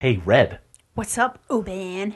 [0.00, 0.60] Hey, Red,
[0.94, 2.14] What's up, Oban?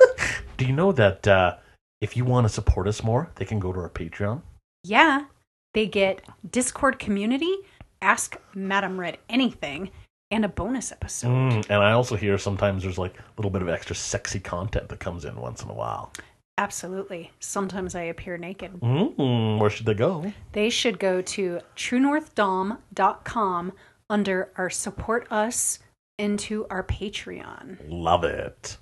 [0.56, 1.56] do you know that uh,
[2.00, 4.42] if you want to support us more, they can go to our Patreon?
[4.82, 5.26] yeah,
[5.72, 7.54] they get Discord community,
[8.00, 9.90] Ask Madam Red anything,
[10.32, 11.28] and a bonus episode.
[11.28, 14.88] Mm, and I also hear sometimes there's like a little bit of extra sexy content
[14.88, 16.12] that comes in once in a while.
[16.58, 17.30] Absolutely.
[17.38, 18.80] Sometimes I appear naked.
[18.80, 20.32] Mm, where should they go?
[20.50, 23.72] They should go to truenorthdom.com
[24.10, 25.78] under our support us
[26.18, 27.78] into our Patreon.
[27.88, 28.78] Love it.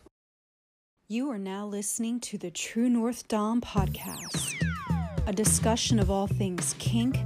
[1.09, 4.55] You are now listening to the True North Dom podcast,
[5.27, 7.19] a discussion of all things kink,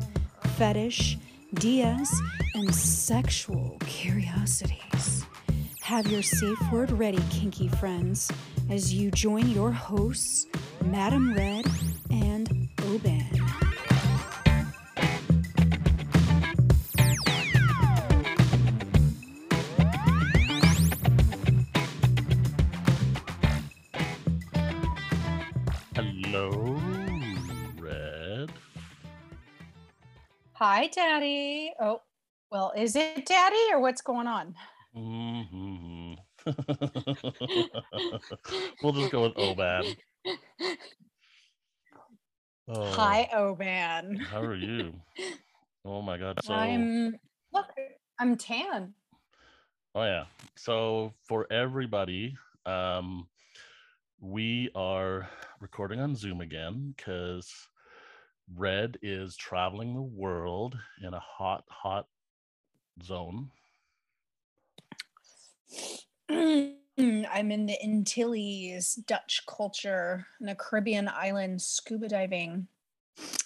[0.57, 1.19] fetish,
[1.55, 2.21] DS,
[2.55, 5.27] and sexual curiosities.
[5.83, 8.33] Have your safe word ready, kinky friends,
[8.71, 10.47] as you join your hosts,
[10.83, 11.67] Madam Red
[12.11, 13.64] and Oban.
[30.67, 31.75] Hi, Daddy.
[31.79, 32.01] Oh,
[32.51, 34.55] well, is it Daddy or what's going on?
[34.95, 36.15] hmm
[38.83, 39.95] we'll just go with Oban.
[42.67, 44.25] Oh, Hi, Oban.
[44.31, 44.95] How are you?
[45.85, 46.39] Oh my God.
[46.43, 47.19] So, I'm
[47.53, 47.67] look,
[48.19, 48.95] I'm tan.
[49.95, 50.25] oh yeah.
[50.57, 53.29] So for everybody, um,
[54.19, 55.29] we are
[55.61, 57.53] recording on Zoom again because
[58.55, 62.07] Red is traveling the world in a hot, hot
[63.03, 63.51] zone.
[66.31, 72.69] I'm in the Antilles, Dutch culture, in a Caribbean island scuba diving.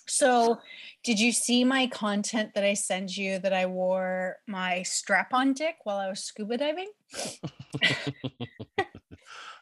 [0.07, 0.59] So,
[1.05, 5.53] did you see my content that I sent you that I wore my strap on
[5.53, 6.91] dick while I was scuba diving?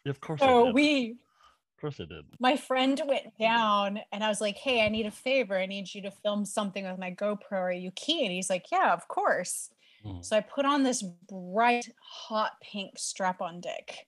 [0.06, 0.40] Of course
[0.72, 1.16] we
[1.76, 2.24] Of course I did.
[2.40, 5.58] my friend went down and I was like, Hey, I need a favor.
[5.58, 7.52] I need you to film something with my GoPro.
[7.52, 8.30] Are you keen?
[8.30, 9.68] He's like, Yeah, of course.
[10.04, 10.24] Mhm.
[10.24, 14.06] So I put on this bright, hot pink strap on dick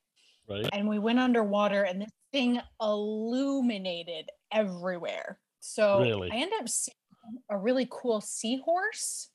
[0.49, 0.67] Right?
[0.73, 5.39] and we went underwater and this thing illuminated everywhere.
[5.61, 6.31] So Really?
[6.33, 6.95] I end up seeing
[7.51, 9.29] a really cool seahorse.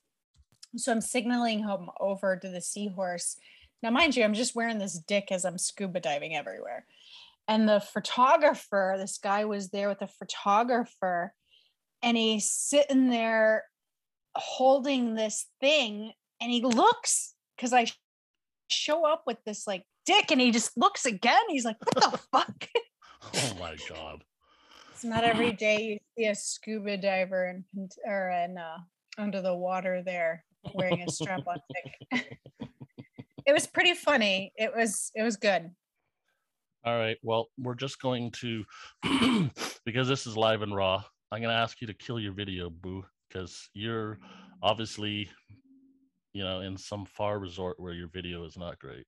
[0.76, 3.36] So I'm signaling him over to the seahorse.
[3.82, 6.86] Now, mind you, I'm just wearing this dick as I'm scuba diving everywhere.
[7.46, 11.34] And the photographer, this guy was there with a photographer,
[12.02, 13.64] and he's sitting there
[14.34, 17.86] holding this thing, and he looks because I
[18.68, 21.42] show up with this like dick, and he just looks again.
[21.48, 22.68] He's like, What the fuck?
[23.34, 24.24] Oh my God.
[24.92, 28.78] It's not every day you see a scuba diver and or in uh,
[29.18, 30.44] under the water there
[30.74, 32.38] wearing a strap on dick.
[33.46, 34.52] it was pretty funny.
[34.56, 35.70] It was it was good.
[36.84, 37.16] All right.
[37.22, 38.64] Well, we're just going to
[39.86, 41.02] because this is live and raw.
[41.32, 44.18] I'm going to ask you to kill your video, boo, because you're
[44.62, 45.30] obviously,
[46.34, 49.06] you know, in some far resort where your video is not great.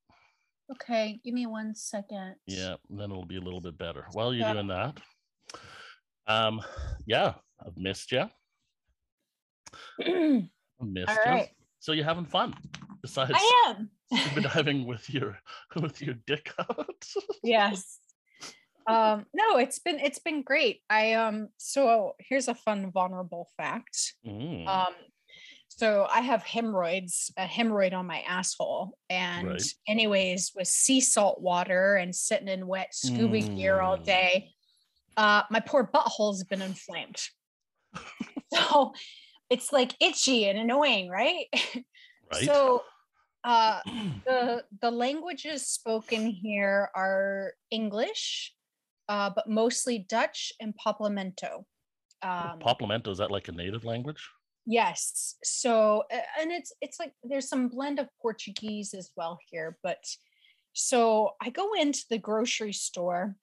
[0.73, 2.37] Okay, give me one second.
[2.47, 4.07] Yeah, then it'll be a little bit better.
[4.13, 4.53] While you're Yeah.
[4.55, 4.99] doing that,
[6.27, 6.63] um,
[7.07, 8.25] yeah, I've missed you.
[10.01, 10.49] I
[10.81, 11.45] missed All you.
[11.79, 12.55] So you're having fun
[13.03, 13.91] besides I am.
[14.15, 15.39] Scuba diving with your
[15.81, 17.05] with your dick out.
[17.43, 18.01] yes.
[18.89, 20.83] Um, no, it's been it's been great.
[20.89, 24.15] I um so here's a fun vulnerable fact.
[24.25, 24.95] Mm, Um,
[25.69, 28.97] so I have hemorrhoids, a hemorrhoid on my asshole.
[29.11, 29.63] And Right.
[29.89, 34.05] anyways, with sea salt water and sitting in wet scuba gear all Mm.
[34.05, 34.55] day,
[35.17, 37.21] uh, my poor butthole's been inflamed.
[38.55, 38.93] so
[39.51, 41.47] it's like itchy and annoying, right?
[42.33, 42.45] right.
[42.45, 42.83] So
[43.47, 43.81] uh
[44.27, 48.53] the the languages spoken here are English,
[49.09, 51.65] uh, but mostly Dutch and Papiamento.
[52.23, 54.29] Um, Papiamento is that like a native language?
[54.67, 55.37] Yes.
[55.45, 56.03] So
[56.41, 60.05] and it's it's like there's some blend of Portuguese as well here, but
[60.73, 63.37] so I go into the grocery store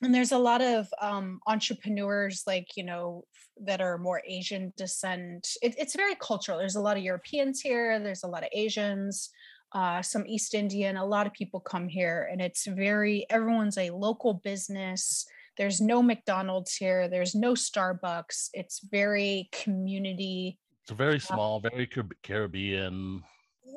[0.00, 3.24] and there's a lot of um entrepreneurs like, you know,
[3.64, 5.48] that are more Asian descent.
[5.62, 6.58] It, it's very cultural.
[6.58, 9.30] There's a lot of Europeans here, there's a lot of Asians,
[9.72, 13.90] uh some East Indian, a lot of people come here and it's very everyone's a
[13.90, 15.26] local business
[15.58, 17.08] there's no McDonald's here.
[17.08, 18.48] There's no Starbucks.
[18.54, 20.58] It's very community.
[20.82, 21.88] It's very small, very
[22.22, 23.22] Caribbean.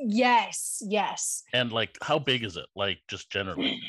[0.07, 1.43] Yes, yes.
[1.53, 2.67] And like, how big is it?
[2.75, 3.81] Like, just generally?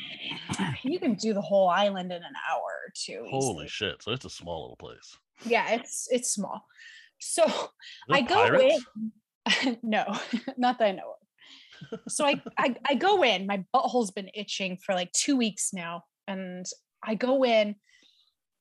[0.83, 3.25] You can do the whole island in an hour or two.
[3.29, 3.67] Holy easily.
[3.67, 4.01] shit!
[4.01, 5.17] So it's a small little place.
[5.45, 6.65] Yeah, it's it's small.
[7.19, 7.45] So
[8.09, 8.85] I go pirates?
[9.65, 9.77] in.
[9.83, 10.05] no,
[10.57, 11.15] not that I know
[11.91, 11.99] of.
[12.07, 13.45] so I, I I go in.
[13.45, 16.65] My butthole's been itching for like two weeks now, and
[17.03, 17.75] I go in,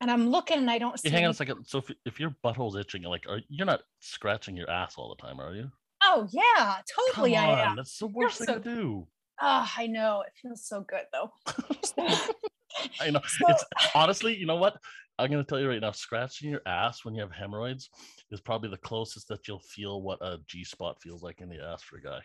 [0.00, 1.09] and I'm looking, and I don't see.
[1.09, 1.64] Hey, hang on a second.
[1.67, 5.23] So if, if your butthole's itching, like, are you're not scratching your ass all the
[5.23, 5.70] time, are you?
[6.08, 6.76] Oh yeah,
[7.08, 7.35] totally.
[7.35, 7.76] Come I am.
[7.76, 9.06] that's the worst thing so- to do.
[9.41, 10.23] Oh, I know.
[10.26, 11.31] It feels so good though.
[13.00, 13.20] I know.
[13.26, 13.64] So- it's
[13.94, 14.76] honestly, you know what?
[15.19, 17.88] I'm gonna tell you right now, scratching your ass when you have hemorrhoids
[18.31, 21.62] is probably the closest that you'll feel what a G spot feels like in the
[21.64, 22.20] ass for a guy.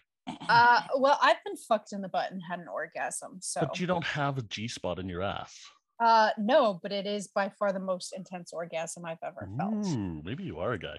[0.50, 3.38] uh, well, I've been fucked in the butt and had an orgasm.
[3.42, 5.58] So But you don't have a G spot in your ass.
[6.04, 9.86] uh no, but it is by far the most intense orgasm I've ever felt.
[9.88, 10.98] Ooh, maybe you are a guy.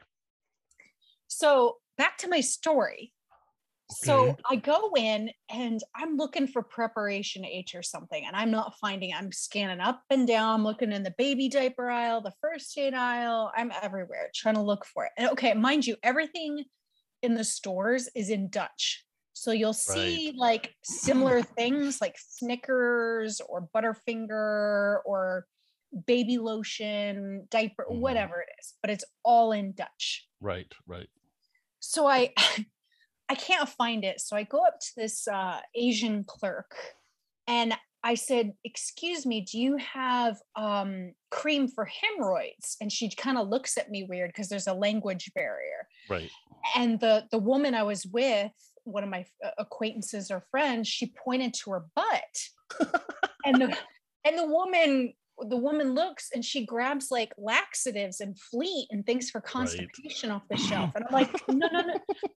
[1.28, 3.12] So back to my story.
[3.90, 8.74] So I go in and I'm looking for preparation H or something, and I'm not
[8.80, 9.12] finding.
[9.12, 12.94] I'm scanning up and down, I'm looking in the baby diaper aisle, the first aid
[12.94, 13.52] aisle.
[13.54, 15.12] I'm everywhere trying to look for it.
[15.18, 16.64] And okay, mind you, everything
[17.22, 19.04] in the stores is in Dutch.
[19.34, 25.46] So you'll see like similar things like Snickers or Butterfinger or
[26.06, 27.98] baby lotion, diaper, Mhm.
[28.00, 31.08] whatever it is, but it's all in Dutch Right, right.
[31.82, 32.32] So i
[33.28, 34.20] i can't find it.
[34.20, 36.74] So i go up to this uh, asian clerk
[37.46, 37.74] and
[38.04, 42.76] i said excuse me do you have um, cream for hemorrhoids?
[42.80, 45.88] And she kind of looks at me weird because there's a language barrier.
[46.08, 46.30] Right.
[46.76, 48.52] and the the woman i was with
[48.84, 52.90] one of my uh, acquaintances or friends she pointed to her butt.
[53.44, 53.76] And the
[54.24, 55.14] and the woman
[55.48, 60.42] the woman looks and she grabs like laxatives and fleet and things for constipation off
[60.48, 60.90] the shelf.
[60.96, 61.94] And i'm like no no no.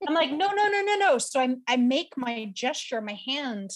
[0.08, 1.18] I'm like no no no no no.
[1.18, 3.70] So i i make my gesture my hand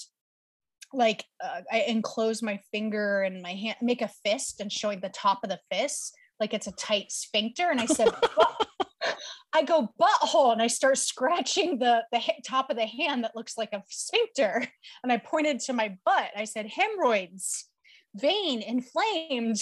[0.93, 5.09] like uh, i enclose my finger and my hand make a fist and showing the
[5.09, 7.71] top of the fist like it's a tight sphincter.
[7.71, 8.09] And i said
[9.53, 10.53] i go butthole.
[10.53, 14.67] And i start scratching the the top of the hand that looks like a sphincter.
[15.03, 16.31] And i pointed to my butt.
[16.37, 17.70] I said hemorrhoids
[18.17, 19.61] vein inflamed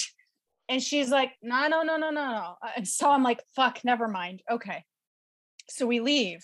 [0.68, 4.08] and she's like no no no no no no and so i'm like fuck never
[4.08, 4.82] mind okay
[5.68, 6.40] so we leave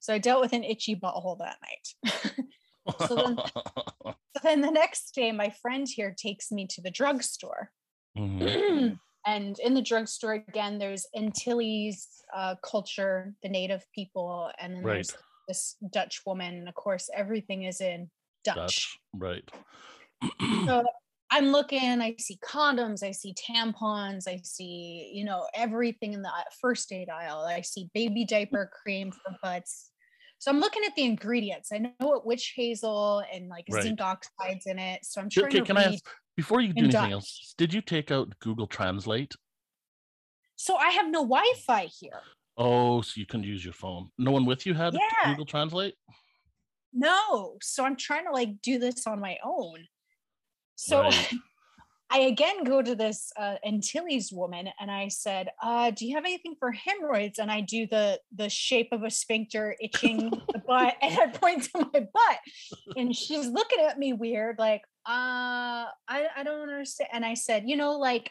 [0.00, 2.14] so i dealt with an itchy butthole that night
[3.08, 3.36] So then-
[4.06, 7.70] so then the next day my friend here takes me to the drugstore
[8.18, 8.98] Mhm.
[9.26, 14.94] and in the drugstore again there's antilles uh, culture the native people and then Right.
[14.96, 15.14] there's
[15.48, 18.10] this dutch woman and of course everything is in
[18.44, 18.98] dutch, Dutch.
[19.14, 19.50] Right.
[20.66, 20.84] so
[21.30, 26.28] i'm looking i see condoms i see tampons i see you know everything in the
[26.28, 29.90] uh, first aid aisle i see baby diaper cream for butts
[30.38, 33.82] so i'm looking at the ingredients i know what witch hazel and like Right.
[33.82, 36.04] zinc oxides in it so i'm trying Okay, to can read I ask
[36.36, 37.54] before you do in anything else?
[37.58, 39.34] Did you take out Google Translate?
[40.56, 42.22] so i have no wi-fi here
[42.62, 44.10] Oh, so you couldn't use your phone.
[44.18, 45.30] No one with you had Yeah.
[45.30, 45.94] Google Translate?
[46.92, 47.56] No.
[47.62, 49.86] So I'm trying to like do this on my own.
[50.80, 51.28] So Right.
[52.12, 56.24] I again go to this uh, Antilles woman and I said, uh, "Do you have
[56.24, 60.94] anything for hemorrhoids?" And I do the the shape of a sphincter itching the butt,
[61.00, 62.38] and I point to my butt,
[62.96, 67.64] and she's looking at me weird, like, "Uh, I I don't understand." And I said,
[67.66, 68.30] "You know, like."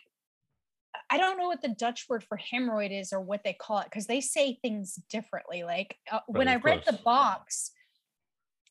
[1.12, 3.86] I don't know what the Dutch word for hemorrhoid is or what they call it
[3.86, 5.64] because they say things differently.
[5.64, 7.72] Like uh, when I read the box,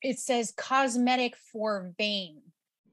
[0.02, 2.42] it says cosmetic for vein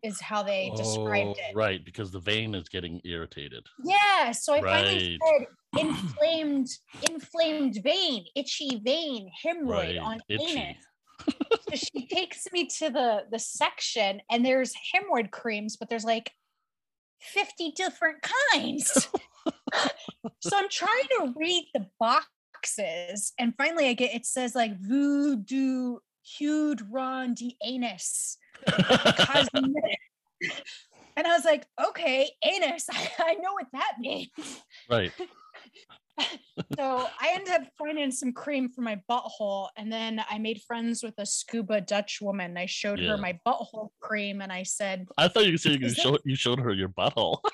[0.06, 1.56] is how they described Oh, it.
[1.56, 3.66] Right, because the vein is getting irritated.
[3.84, 5.20] Yeah, so I finally Right.
[5.22, 6.68] said inflamed,
[7.02, 9.98] inflamed vein, itchy vein, hemorrhoid Right.
[9.98, 10.60] on Itchy.
[10.60, 10.78] anus.
[11.70, 16.32] So she takes me to the the section, and there's hemorrhoid creams, but there's like
[17.20, 18.18] 50 different
[18.54, 19.08] kinds.
[20.40, 25.98] so I'm trying to read the boxes, and finally I get it says like voodoo
[26.26, 28.38] hued ron de anus
[29.16, 30.00] cosmetic.
[31.18, 34.30] And I was like, okay, anus, I, I know what that means.
[34.90, 35.12] right.
[36.78, 39.70] So I ended up finding some cream for my butthole.
[39.78, 42.58] And then I made friends with a scuba Dutch woman.
[42.58, 43.12] I showed Yeah.
[43.12, 46.60] her my butthole cream and I said, I thought you said you showed you showed
[46.60, 47.40] her your butthole.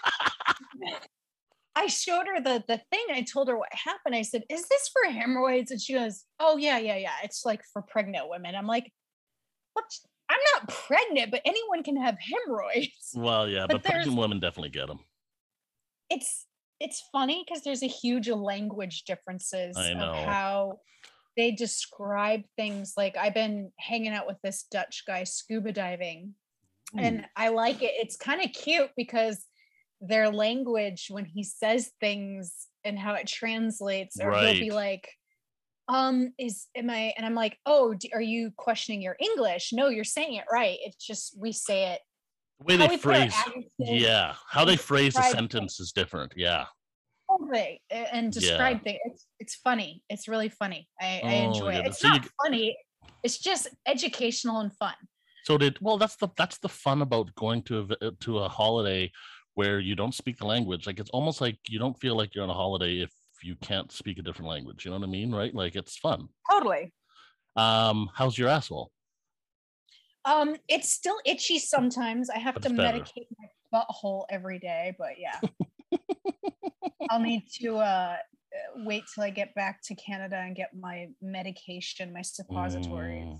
[1.76, 3.06] I showed her the the thing.
[3.12, 4.16] I told her what happened.
[4.16, 7.16] I said, "Is this for hemorrhoids?" And she goes, "Oh yeah, yeah, yeah.
[7.24, 8.92] It's like for pregnant women." I'm like,
[9.74, 9.86] "What?
[10.30, 14.70] I'm not pregnant, but anyone can have hemorrhoids." well, yeah, But but, pregnant women definitely
[14.70, 15.00] get them.
[16.10, 16.46] It's
[16.80, 20.12] it's funny because there's a huge language differences I know.
[20.12, 20.80] of how
[21.38, 22.94] they describe things.
[22.98, 26.34] Like I've been hanging out with this Dutch guy scuba diving,
[26.98, 27.92] and I like it.
[27.96, 29.46] It's kind of cute because
[30.02, 32.54] their language when he says things
[32.84, 35.08] and how it translates, or he'll be like,
[35.88, 37.14] um, is am I?
[37.16, 39.70] And I'm like, oh, d- are you questioning your English?
[39.74, 40.78] No, you're saying it right.
[40.82, 42.02] It's just we say it.
[42.60, 46.34] The way they we put our phrase, yeah, how they phrase a sentence is different.
[46.36, 46.66] Yeah.
[47.30, 49.00] Totally, and describe things.
[49.06, 50.04] It's it's funny.
[50.10, 50.88] It's really funny.
[51.00, 51.86] I, I Oh, enjoy yeah, it.
[51.88, 52.78] It's so not g- funny.
[53.24, 54.94] It's just educational and fun.
[55.46, 55.98] So did well.
[55.98, 59.12] That's the that's the fun about going to a to a holiday
[59.56, 60.88] where you don't speak the language.
[60.88, 63.12] Like it's almost like you don't feel like you're on a holiday if
[63.44, 64.86] you can't speak a different language.
[64.86, 65.54] You know what I mean, right?
[65.54, 66.28] Like it's fun.
[66.50, 66.94] Totally.
[67.56, 68.92] Um, how's your asshole?
[70.24, 72.30] Um, it's still itchy sometimes.
[72.30, 73.00] I have to better.
[73.00, 75.40] medicate my butthole every day, but yeah.
[77.10, 78.16] I'll need to uh
[78.54, 83.24] uh, wait till I get back to Canada and get my medication, my suppositories.
[83.26, 83.40] Mm.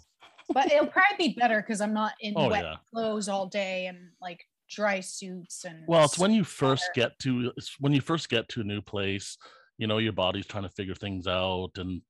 [0.54, 2.76] But it'll probably be better because I'm not in Oh, wet yeah.
[2.92, 7.52] clothes all day and like dry suits and Well, it's when you first get to
[7.58, 9.38] it's when you first get to a new place.
[9.78, 12.02] You know, your body's trying to figure things out, and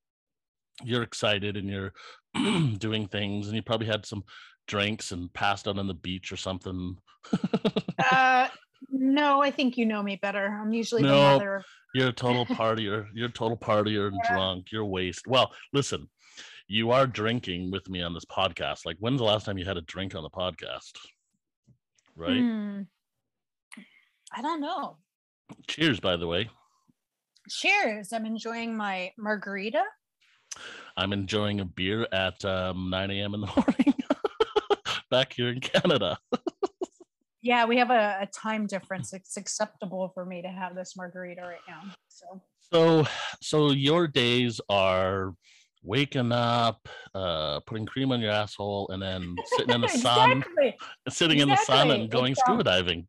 [0.84, 1.94] you're excited, and you're
[2.78, 4.24] doing things, and you probably had some
[4.68, 6.98] drinks and passed out on the beach or something.
[8.12, 8.48] uh
[8.90, 10.46] no, I think you know me better.
[10.62, 11.34] I'm usually the No.
[11.34, 13.08] mother of You're a total partier.
[13.14, 14.34] You're a total partier and Yeah.
[14.34, 14.72] drunk.
[14.72, 15.28] You're waste.
[15.28, 16.10] Well, listen,
[16.68, 18.86] you are drinking with me on this podcast.
[18.86, 20.92] Like, when's the last time you had a drink on the podcast?
[22.22, 22.38] Right.
[22.38, 22.82] Hmm.
[24.32, 24.98] I don't know.
[25.68, 26.52] Cheers, by the way.
[27.50, 28.14] Cheers.
[28.14, 29.84] I'm enjoying my margarita.
[30.96, 33.34] I'm enjoying a beer at um, 9 a.m.
[33.34, 33.96] in the morning
[35.10, 36.20] back here in Canada.
[37.42, 39.14] Yeah, we have a, a time difference.
[39.14, 41.82] It's acceptable for me to have this margarita right now.
[42.08, 43.08] So So,
[43.42, 45.34] so your days are
[45.84, 50.78] waking up, uh, putting cream on your asshole, and then sitting in the sun, exactly.
[51.10, 53.08] sitting in the sun, and going um, scuba diving.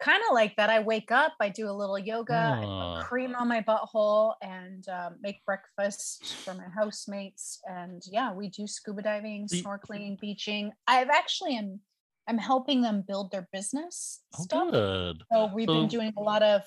[0.00, 0.68] Kind of like that.
[0.70, 4.86] I wake up, I do a little yoga, I put cream on my butthole, and
[4.88, 7.60] um, make breakfast for my housemates.
[7.64, 10.72] And yeah, we do scuba diving, snorkeling, beaching.
[10.86, 11.80] I've actually am
[12.26, 14.70] I'm helping them build their business Oh, stuff.
[14.70, 15.22] good.
[15.32, 16.62] So we've been doing a lot of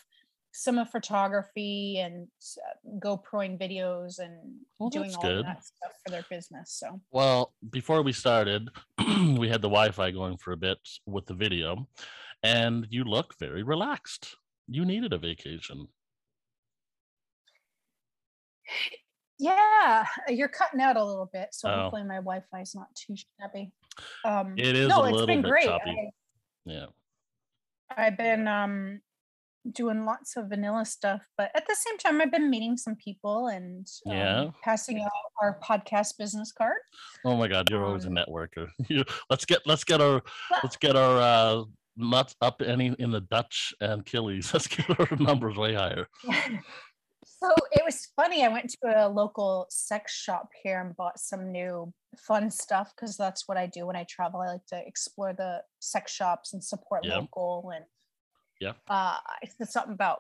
[0.58, 5.46] summer photography and uh, GoProing videos and Well, doing all good.
[5.46, 6.72] that stuff for their business.
[6.74, 8.70] So Well, before we started,
[9.38, 11.88] we had the Wi-Fi going for a bit with the video,
[12.42, 14.36] and you look very relaxed.
[14.68, 15.88] You needed a vacation.
[19.40, 21.50] yeah, you're cutting out a little bit.
[21.54, 21.82] So Oh.
[21.84, 23.72] hopefully my Wi-Fi is not too shabby.
[24.26, 25.66] Um, It is no, a it's little been bit great.
[25.66, 26.10] choppy.
[26.66, 26.88] Yeah.
[27.96, 29.02] I, I've been um,
[29.72, 33.48] doing lots of vanilla stuff, but at the same time, I've been meeting some people
[33.48, 34.50] and um, Yeah.
[34.64, 36.78] passing out our podcast business card.
[37.26, 38.70] Oh my God, you're always a Um, networker.
[39.30, 40.22] Let's get let's get our
[40.64, 41.64] let's get our uh,
[41.96, 44.52] nuts up any in the Dutch Antilles.
[44.54, 46.08] Let's get our numbers way higher.
[47.26, 48.44] so it was funny.
[48.46, 53.18] I went to a local sex shop here and bought some new fun stuff because
[53.18, 54.42] that's what I do when I travel.
[54.42, 57.18] I like to explore the sex shops and support Yeah.
[57.18, 57.72] local.
[57.76, 57.86] And
[58.60, 58.72] Yeah.
[58.90, 60.20] uh, I said something about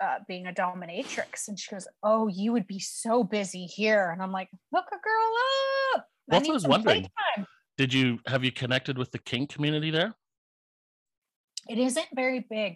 [0.00, 4.22] uh, being a dominatrix, and she goes, "Oh, you would be so busy here." And
[4.22, 5.32] I'm like, "Hook a girl
[5.96, 7.02] up." Well, what I was wondering.
[7.36, 10.14] playtime." Did you have you connected with the kink community there?
[11.68, 12.74] It isn't very big.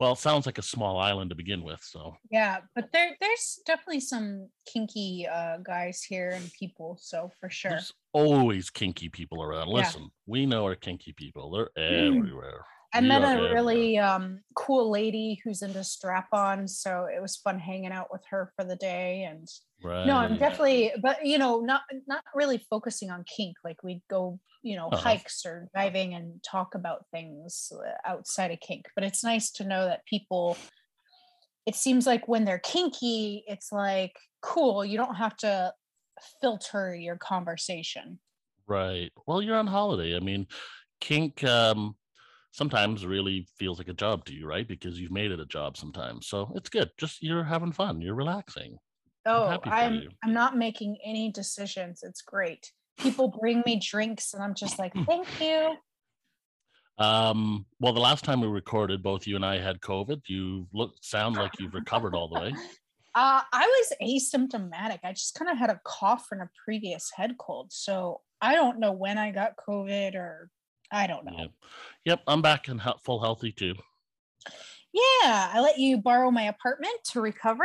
[0.00, 1.80] Well, it sounds like a small island to begin with.
[1.82, 7.48] So Yeah, but there there's definitely some kinky uh guys here and people, so for
[7.48, 7.70] sure.
[7.72, 9.68] there's always kinky people around.
[9.68, 9.74] Yeah.
[9.76, 11.50] Listen, we know our kinky people.
[11.50, 12.18] They're Mm.
[12.18, 12.64] everywhere.
[12.94, 17.92] I met a really um cool lady who's into strap-on, so it was fun hanging
[17.92, 19.48] out with her for the day and
[19.82, 19.94] right.
[20.04, 24.38] no, I'm definitely but you know, not not really focusing on kink like we'd go,
[24.62, 25.18] you know, Uh-huh.
[25.18, 29.64] hikes or diving and talk about things uh, outside of kink, but it's nice to
[29.64, 30.56] know that people
[31.66, 35.72] it seems like when they're kinky, it's like cool, you don't have to
[36.40, 38.20] filter your conversation.
[38.66, 39.12] Right.
[39.26, 40.16] Well, you're on holiday.
[40.16, 40.46] I mean,
[41.00, 41.96] kink um
[42.54, 44.66] sometimes really feels like a job to you, right?
[44.66, 46.28] Because you've made it a job sometimes.
[46.28, 46.88] So it's good.
[46.98, 48.00] Just you're having fun.
[48.00, 48.78] You're relaxing.
[49.26, 50.02] Oh, for I'm.
[50.22, 52.04] I'm not making any decisions.
[52.04, 52.70] It's great.
[52.98, 55.74] People bring me drinks and I'm just like, thank you.
[56.96, 60.22] Um, well, the last time we recorded, both you and I had COVID.
[60.28, 62.54] You look sound like you've recovered all the way.
[63.16, 64.98] Uh, I was asymptomatic.
[65.04, 67.68] I just kind of had a cough from a previous head cold.
[67.70, 70.50] So I don't know when I got COVID or
[70.94, 71.36] I don't know.
[71.36, 71.50] Yep.
[72.04, 73.74] Yep, I'm back and full healthy too.
[74.92, 77.64] Yeah, I let you borrow my apartment to recover.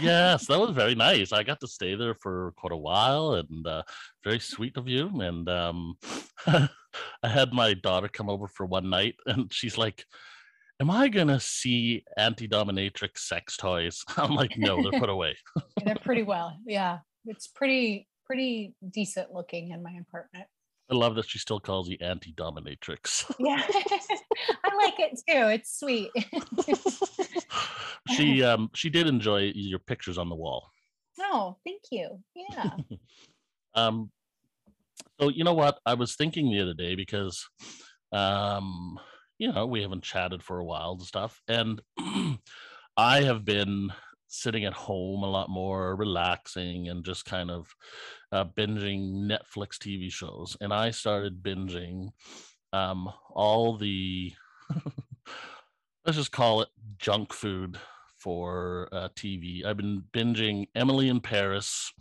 [0.00, 1.30] yes, that was very nice.
[1.32, 3.82] I got to stay there for quite a while and uh,
[4.24, 5.10] very sweet of you.
[5.20, 5.96] And um,
[6.46, 6.68] I
[7.22, 10.06] had my daughter come over for one night and she's like,
[10.80, 14.02] am I gonna see auntie-dominatrix sex toys?
[14.16, 15.36] I'm like, no, they're put away.
[15.84, 16.56] they're pretty well.
[16.66, 17.00] Yeah.
[17.26, 20.46] It's pretty, pretty decent looking in my apartment.
[20.92, 23.34] I love that she still calls you auntie-dominatrix.
[23.38, 23.62] Yeah.
[24.64, 25.48] I like it too.
[25.48, 26.10] It's sweet.
[28.10, 30.70] she um she did enjoy your pictures on the wall.
[31.20, 32.20] Oh, thank you.
[32.34, 32.76] Yeah.
[33.74, 34.10] um
[35.20, 35.80] so you know what?
[35.86, 37.48] I was thinking the other day because
[38.12, 38.98] um
[39.38, 41.40] you know, we haven't chatted for a while and stuff.
[41.48, 41.80] And
[42.96, 43.90] I have been
[44.32, 47.68] sitting at home a lot more, relaxing and just kind of
[48.32, 50.56] uh, binging Netflix TV shows.
[50.60, 52.08] And I started binging
[52.72, 54.32] um, all the,
[56.06, 57.78] let's just call it junk food
[58.16, 59.66] for uh, TV.
[59.66, 61.92] I've been binging Emily in Paris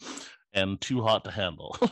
[0.54, 1.76] and Too Hot to Handle.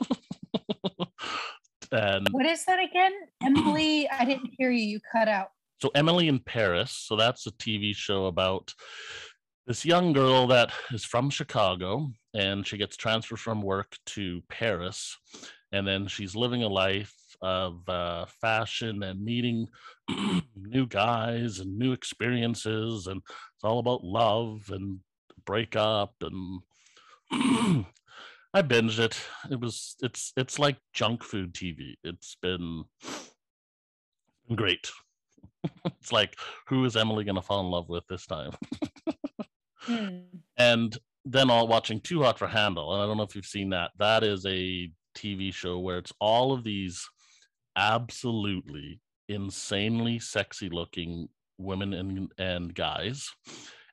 [1.91, 3.11] and what is that again?
[3.43, 4.87] Emily, I didn't hear you.
[4.87, 5.49] You cut out.
[5.81, 6.91] So Emily in Paris.
[6.91, 8.73] So that's a TV show about
[9.69, 15.15] this young girl that is from Chicago and she gets transferred from work to Paris.
[15.71, 19.67] And then she's living a life of uh, fashion and meeting
[20.55, 23.05] new guys and new experiences.
[23.05, 25.01] And it's all about love and
[25.45, 26.61] breakup and
[28.51, 29.21] I binged it.
[29.51, 31.93] It was it's it's like junk food TV.
[32.03, 32.85] It's been
[34.55, 34.89] great.
[35.85, 36.35] it's like
[36.67, 38.53] who is Emily going to fall in love with this time?
[39.89, 40.23] mm.
[40.57, 43.69] And then all watching Too Hot for Handle, and I don't know if you've seen
[43.71, 43.91] that.
[43.97, 47.05] That is a TV show where it's all of these
[47.75, 53.29] absolutely insanely sexy looking women and and guys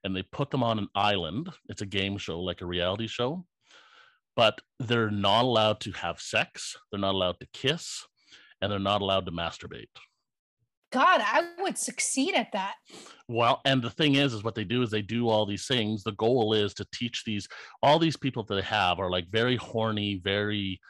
[0.02, 3.44] and they put them on an island it's a game show like a reality show
[4.36, 8.06] but they're not allowed to have sex, they're not allowed to kiss,
[8.60, 9.88] and they're not allowed to masturbate.
[10.96, 12.76] God, I would succeed at that.
[13.28, 16.02] Well, and the thing is, is what they do is they do all these things.
[16.02, 17.46] The goal is to teach these
[17.82, 20.80] all these people that they have are like very horny, very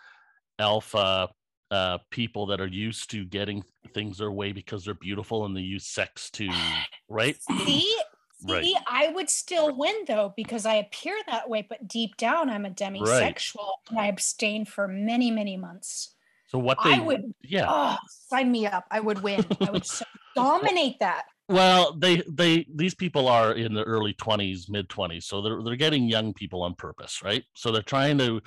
[0.61, 1.29] alpha
[1.73, 5.63] uh, people that are used to getting things their way because they're beautiful and they
[5.63, 6.49] use sex to
[7.09, 7.37] right.
[7.43, 7.93] See,
[8.47, 8.75] See, right.
[8.87, 12.71] I would still win though because I appear that way, but deep down I'm a
[12.71, 13.91] demisexual right.
[13.91, 16.16] and I abstained for many, many months.
[16.49, 18.85] So what they I would, yeah, oh, sign me up.
[18.91, 19.45] I would win.
[19.61, 19.87] I would
[20.37, 21.25] dominate that.
[21.49, 25.77] Well, they they these people are in the early twenties, mid twenties, so they're they're
[25.77, 27.45] getting young people on purpose, right?
[27.55, 28.41] So they're trying to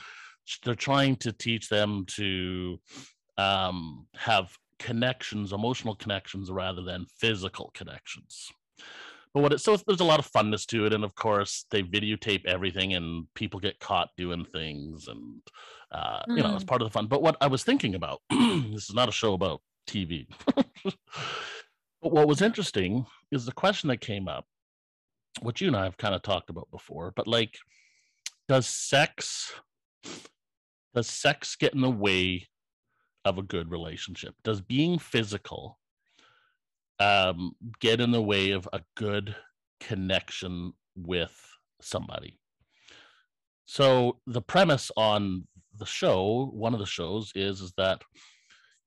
[0.63, 2.79] they're trying to teach them to
[3.37, 8.49] um, have connections, emotional connections, rather than physical connections
[9.33, 11.83] but what it so there's a lot of funness to it and of course they
[11.83, 15.41] videotape everything and people get caught doing things and
[15.91, 16.37] uh, mm.
[16.37, 16.67] you know it's mm.
[16.67, 19.33] part of the fun but what i was thinking about this is not a show
[19.33, 20.27] about tv
[20.83, 20.93] but
[22.11, 24.45] what was interesting is the question that came up
[25.41, 27.57] what you and i have kind of talked about before but like
[28.47, 29.53] does sex
[30.93, 32.47] does sex get in the way
[33.25, 35.78] of a good relationship does being physical
[36.99, 39.35] um, get in the way of a good
[39.79, 41.35] connection with
[41.81, 42.39] somebody.
[43.65, 48.01] So the premise on the show, one of the shows, is is that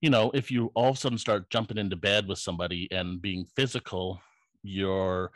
[0.01, 3.23] you know if you all of a sudden start jumping into bed with somebody and
[3.23, 4.21] being physical,
[4.63, 5.31] you're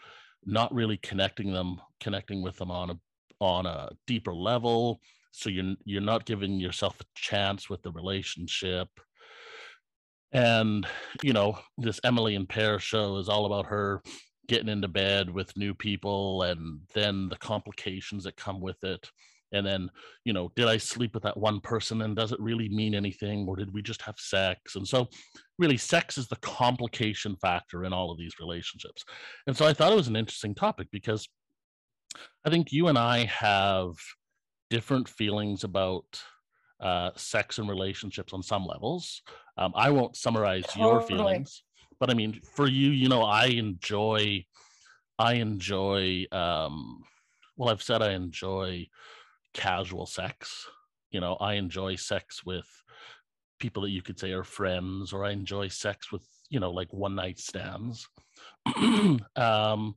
[0.44, 2.98] not really connecting them, connecting with them on a
[3.40, 5.00] on a deeper level.
[5.32, 8.88] So you're you're not giving yourself a chance with the relationship
[10.32, 10.86] and
[11.22, 14.02] you know this emily in paris show is all about her
[14.48, 19.08] getting into bed with new people and then the complications that come with it.
[19.52, 19.90] And then
[20.24, 23.46] you know did i sleep with that one person and does it really mean anything?
[23.48, 24.74] Or did we just have sex?
[24.74, 25.08] And so
[25.58, 29.04] really sex is the complication factor in all of these relationships.
[29.46, 31.28] And so i thought it was an interesting topic because
[32.44, 33.92] i think you and i have
[34.68, 36.04] different feelings about
[36.80, 39.22] uh, sex and relationships on some levels
[39.58, 40.84] um, I won't summarize totally.
[40.84, 41.62] your feelings,
[41.98, 44.44] but I mean, for you, you know, I enjoy,
[45.18, 47.02] I enjoy, um,
[47.56, 48.86] well, I've said I enjoy
[49.54, 50.66] casual sex.
[51.10, 52.66] You know, I enjoy sex with
[53.58, 56.92] people that you could say are friends, or I enjoy sex with, you know, like
[56.92, 58.06] one night stands.
[59.36, 59.94] um,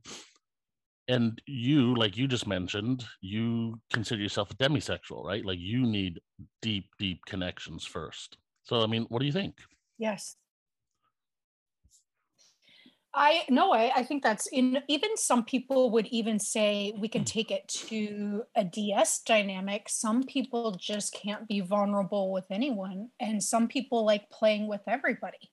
[1.10, 5.44] and you, like you just mentioned, you consider yourself a demisexual, right?
[5.44, 6.20] Like you need
[6.62, 8.36] deep, deep connections first.
[8.62, 9.56] So, I mean, what do you think?
[9.98, 10.36] Yes.
[13.12, 17.22] I no, I, I think that's in even some people would even say we can
[17.22, 17.24] hmm.
[17.24, 19.88] take it to a DS dynamic.
[19.88, 25.50] Some people just can't be vulnerable with anyone, and some people like playing with everybody.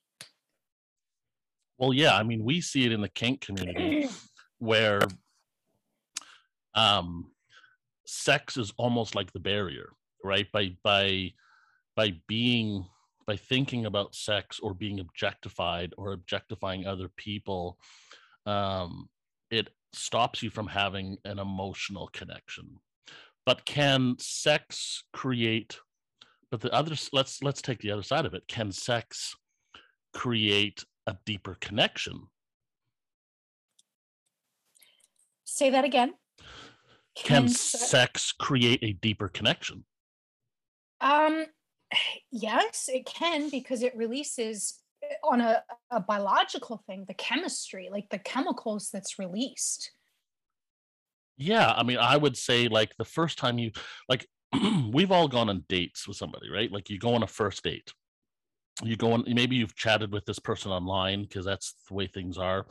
[1.78, 4.08] Well, yeah, I mean, we see it in the kink community
[4.58, 5.00] where
[6.78, 7.26] um
[8.06, 9.90] sex is almost like the barrier,
[10.24, 10.50] right?
[10.52, 11.32] By by
[11.96, 12.86] by being
[13.26, 17.78] by thinking about sex or being objectified or objectifying other people,
[18.46, 19.08] um,
[19.50, 22.78] it stops you from having an emotional connection.
[23.44, 25.78] But can sex create?
[26.50, 28.46] But the other let's let's take the other side of it.
[28.48, 29.36] Can sex
[30.14, 32.28] create a deeper connection?
[35.44, 36.14] Say that again.
[37.24, 39.84] Can, Can sex create a deeper connection?
[41.00, 41.46] Um,
[42.30, 48.08] yes, it can because it releases eh, on a, a biological thing, the chemistry, like
[48.10, 49.90] the chemicals that's released.
[51.36, 53.70] Yeah, I mean, I would say like the first time you
[54.08, 54.26] like
[54.92, 56.70] we've all gone on dates with somebody, right?
[56.70, 57.92] Like you go on a first date.
[58.82, 62.38] You go on maybe you've chatted with this person online because that's the way things
[62.38, 62.66] are.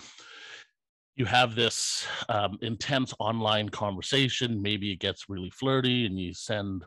[1.18, 4.62] You have this um, intense online conversation.
[4.62, 6.86] Maybe it gets really flirty, and you send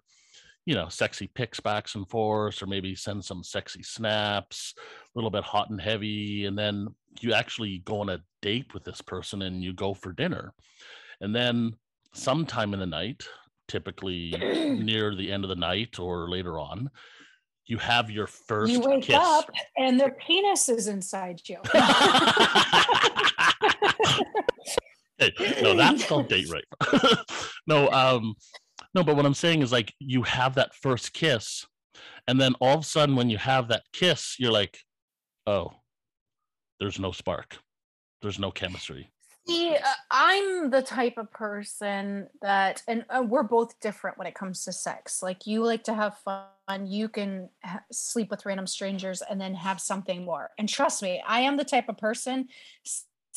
[0.66, 5.30] you know, sexy pics backs and forth, or maybe send some sexy snaps, a little
[5.30, 6.86] bit hot and heavy, and then
[7.20, 10.52] you actually go on a date with this person and you go for dinner.
[11.20, 11.74] And then
[12.14, 13.24] sometime in the night,
[13.66, 14.30] typically
[14.80, 16.88] near the end of the night or later on,
[17.66, 19.18] you have your first You wake kiss.
[19.18, 21.58] up and their penis is inside you.
[25.18, 25.32] Hey,
[25.62, 26.64] no, that's called date rape.
[27.66, 28.34] no, um,
[28.94, 31.66] no, but what I'm saying is like you have that first kiss,
[32.26, 34.78] and then all of a sudden when you have that kiss, you're like,
[35.46, 35.72] oh,
[36.78, 37.58] there's no spark,
[38.22, 39.10] there's no chemistry.
[39.46, 39.78] See, uh,
[40.10, 44.72] I'm the type of person that, and uh, we're both different when it comes to
[44.72, 45.22] sex.
[45.22, 47.48] Like, you like to have fun, you can
[47.90, 50.50] sleep with random strangers and then have something more.
[50.58, 52.48] And trust me, I am the type of person,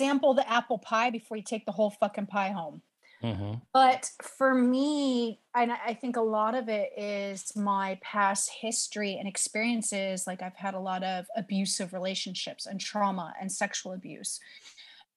[0.04, 2.82] sample the apple pie before you take the whole fucking pie home.
[3.22, 3.62] Mhm.
[3.74, 9.28] But for me, and I think a lot of it is my past history and
[9.28, 10.28] experiences.
[10.28, 14.39] Like I've had a lot of abusive relationships and trauma and sexual abuse.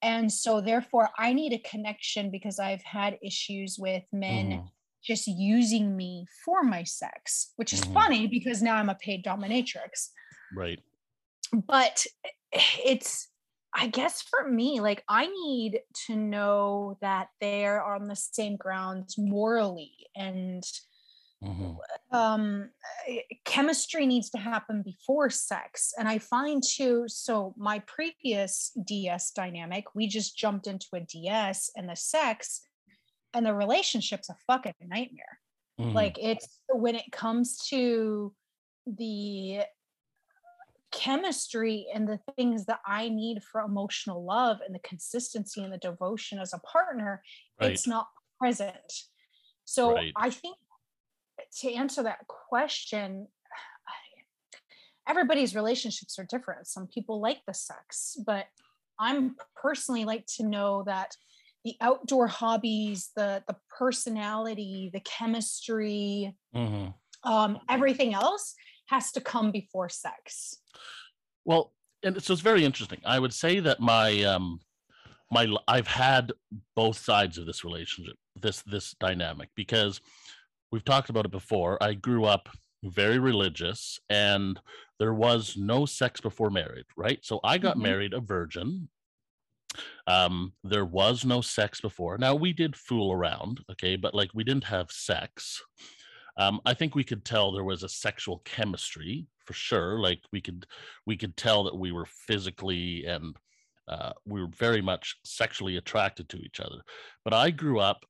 [0.03, 4.71] And so therefore I need a connection because I've had issues with men Mhm.
[5.03, 7.93] just using me for my sex, which is Mhm.
[7.95, 10.11] funny because now I'm a paid dominatrix
[10.53, 10.81] Right.
[11.53, 12.05] but
[12.53, 13.29] it's
[13.77, 19.17] i guess for me like i need to know that they're on the same grounds
[19.19, 20.65] morally and
[21.45, 21.77] Mhm.
[22.13, 22.71] um
[23.07, 29.31] eh, chemistry needs to happen before sex and i find too so my previous ds
[29.33, 32.63] dynamic we just jumped into a ds and the sex
[33.35, 35.39] and the relationship's a fucking nightmare
[35.79, 35.95] Mhm.
[35.95, 38.35] like it's when it comes to
[38.87, 39.61] the
[40.97, 45.79] chemistry and the things that I need for emotional love and the consistency and the
[45.79, 47.23] devotion as a partner,
[47.61, 47.73] right.
[47.73, 48.93] it's not present.
[49.65, 50.13] So Right.
[50.17, 50.57] I think
[51.61, 53.29] to answer that question,
[55.07, 56.67] everybody's relationships are different.
[56.67, 58.47] Some people like the sex, but
[58.99, 61.15] I'm personally like to know that
[61.65, 66.95] the outdoor hobbies, the the personality, the chemistry, Mhm.
[67.23, 68.55] um, everything else
[68.87, 70.59] has to come before sex.
[71.45, 71.73] Well,
[72.03, 73.01] and so it's very interesting.
[73.05, 74.61] I would say that my um
[75.31, 76.33] my I've had
[76.75, 80.01] both sides of this relationship, this this dynamic because
[80.73, 81.83] we've talked about it before.
[81.83, 82.49] I grew up
[82.85, 84.61] very religious and
[84.99, 87.19] there was no sex before marriage, right?
[87.25, 87.83] So I got Mhm.
[87.83, 88.89] married a virgin.
[90.07, 92.19] Um there was no sex before.
[92.19, 95.63] Now we did fool around, okay, but like we didn't have sex.
[96.37, 100.01] Um I think we could tell there was a sexual chemistry for sure.
[100.01, 100.67] Like we could
[101.07, 103.37] we could tell that we were physically and
[103.89, 106.83] uh, we were very much sexually attracted to each other.
[107.25, 108.05] But I grew up,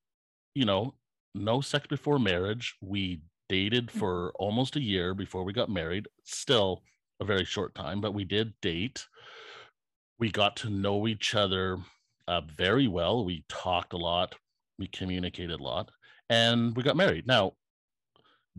[0.55, 0.95] you know,
[1.35, 2.75] no sex before marriage.
[2.81, 6.09] We dated for almost a year before we got married.
[6.25, 6.83] Still
[7.21, 9.07] a very short time, but we did date.
[10.19, 11.79] We got to know each other
[12.27, 13.25] uh, very well.
[13.25, 14.35] We talked a lot.
[14.79, 15.91] We communicated a lot,
[16.31, 17.27] and we got married.
[17.27, 17.53] Now,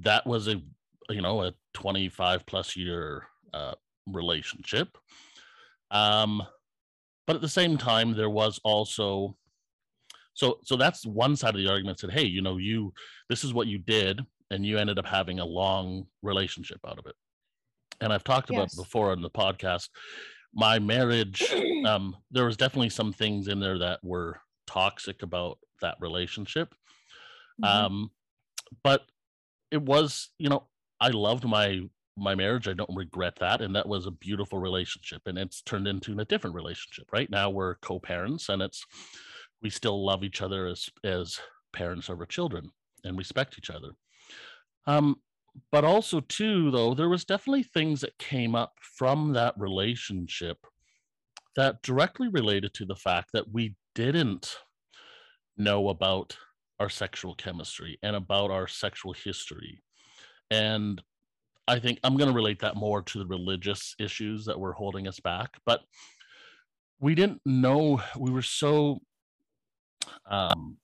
[0.02, 0.62] that was a
[1.10, 3.74] you know a 25 plus year uh,
[4.08, 4.98] relationship.
[5.92, 6.44] Um
[7.26, 9.36] but at the same time there was also
[10.34, 12.94] so so that's one side of the argument said hey you know you
[13.30, 17.06] this is what you did and you ended up having a long relationship out of
[17.06, 17.16] it.
[18.02, 19.90] And i've talked about before on the podcast.
[20.54, 21.44] My marriage
[21.86, 26.74] um there was definitely some things in there that were toxic about that relationship.
[27.62, 27.68] Mhm.
[27.68, 28.12] um
[28.84, 29.04] but
[29.72, 30.68] it was you know
[31.00, 31.82] i loved my
[32.18, 32.68] my marriage.
[32.68, 33.62] I don't regret that.
[33.62, 35.22] And that was a beautiful relationship.
[35.26, 37.08] And it's turned into a different relationship.
[37.14, 38.86] Right now we're co-parents and it's
[39.62, 41.40] we still love each other as as
[41.74, 42.72] parents our children
[43.04, 43.92] and respect each other.
[44.86, 45.18] Um,
[45.72, 50.58] but also too, though, there was definitely things that came up from that relationship
[51.56, 54.58] that directly related to the fact that we didn't
[55.58, 56.38] know about
[56.80, 59.82] our sexual chemistry and about our sexual history.
[60.52, 61.02] And
[61.68, 65.08] I think I'm going to relate that more to the religious issues that were holding
[65.08, 65.58] us back.
[65.66, 65.82] But
[67.00, 69.02] we didn't know, we were so
[70.30, 70.78] um,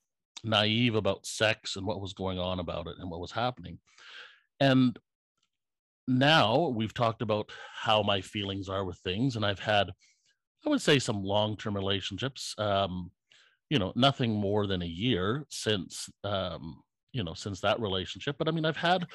[0.43, 3.79] naive about sex and what was going on about it and what was happening.
[4.59, 4.97] And
[6.07, 9.89] now we've talked about how my feelings are with things, and I've had,
[10.65, 12.55] I would say, some long term relationships.
[12.57, 13.11] Um,
[13.69, 18.35] you know, nothing more than a year since, um, you know, since that relationship.
[18.37, 19.05] But I mean, I've had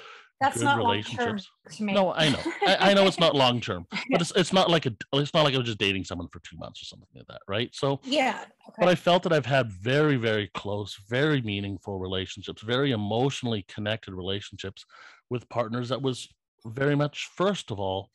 [0.40, 1.50] that's not relationships.
[1.80, 2.38] No, I know.
[2.66, 5.42] I, I, know it's not long term, but it's it's not like a it's not
[5.42, 7.70] like I was just dating someone for two months or something like that, right?
[7.74, 8.44] So yeah.
[8.68, 8.76] Okay.
[8.78, 14.14] But I felt that I've had very, very close, very meaningful relationships, very emotionally connected
[14.14, 14.84] relationships
[15.28, 16.28] with partners that was
[16.66, 18.11] very much first of all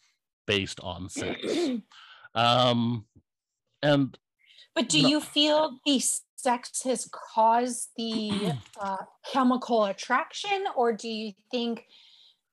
[0.48, 1.42] based on sex.
[2.36, 3.06] um
[3.82, 4.18] and
[4.76, 6.02] but do no, you feel the
[6.36, 8.98] sex has caused the uh,
[9.32, 10.66] chemical attraction?
[10.76, 11.86] Or do you think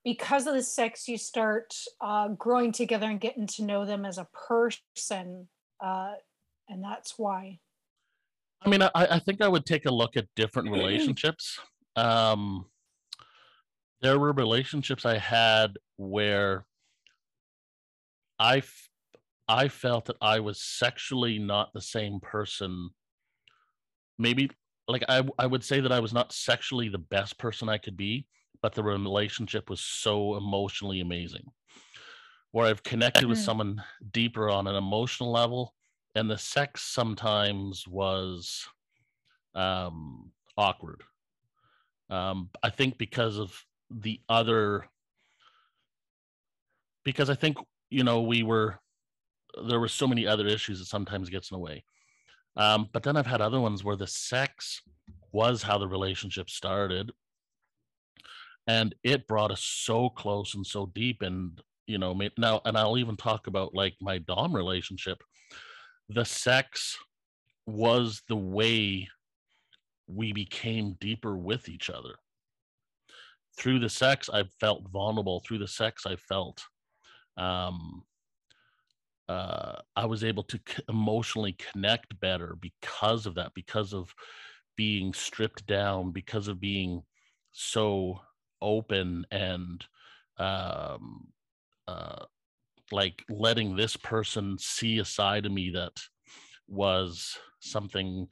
[0.05, 4.19] because of the sex you start uh, growing together and getting to know them as
[4.19, 5.49] a person
[5.81, 6.13] uh,
[6.69, 7.59] and that's why?
[8.63, 11.59] I mean I, I think i would take a look at different relationships.
[11.97, 12.67] Um,
[14.01, 16.65] there were relationships i had where
[18.39, 18.63] i
[19.51, 22.91] i felt that i was sexually not the same person
[24.19, 24.51] maybe
[24.89, 27.97] like I, I would say that i was not sexually the best person i could
[27.97, 28.27] be
[28.63, 31.45] but the relationship was so emotionally amazing
[32.53, 33.45] where I've connected with mm-hmm.
[33.45, 35.75] someone deeper on an emotional level
[36.15, 38.67] and the sex sometimes was
[39.55, 41.03] um, awkward.
[42.09, 43.55] Um, I think because of
[43.91, 44.87] the other,
[47.05, 47.59] because I think,
[47.89, 48.81] you know, we were,
[49.69, 51.85] there were so many other issues that sometimes gets in the way.
[52.57, 54.83] Um, but then I've had other ones where the sex
[55.33, 57.13] was how the relationship started.
[58.67, 62.99] And it brought us so close and so deep and you know now and i'll
[62.99, 65.19] even talk about like my dom relationship.
[66.09, 66.97] The sex
[67.67, 69.09] was the way
[70.07, 72.15] we became deeper with each other.
[73.57, 75.41] Through the sex i felt vulnerable.
[75.41, 76.63] Through the sex i felt
[77.37, 78.05] um
[79.31, 84.13] uh, I was able to emotionally connect better because of that, because of
[84.77, 87.03] being stripped down, because of being
[87.53, 88.21] so
[88.61, 89.87] open and
[90.37, 91.29] um,
[91.87, 92.25] uh,
[92.91, 95.97] like letting this person see a side of me that
[96.67, 98.27] was something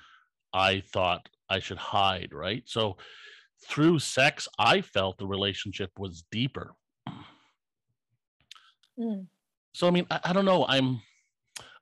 [0.53, 2.65] I thought I should hide, right?
[2.67, 2.97] So
[3.69, 6.75] through sex, I felt the relationship was deeper.
[8.99, 9.27] Mm.
[9.73, 10.67] So I mean, I, I don't know.
[10.69, 11.01] I'm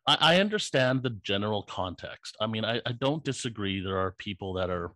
[0.07, 2.37] I, I, understand the general context.
[2.41, 3.81] I mean, I, I don't disagree.
[3.81, 4.93] There are people that are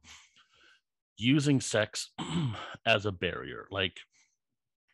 [1.16, 2.12] using sex
[2.86, 3.66] as a barrier.
[3.70, 3.96] Like,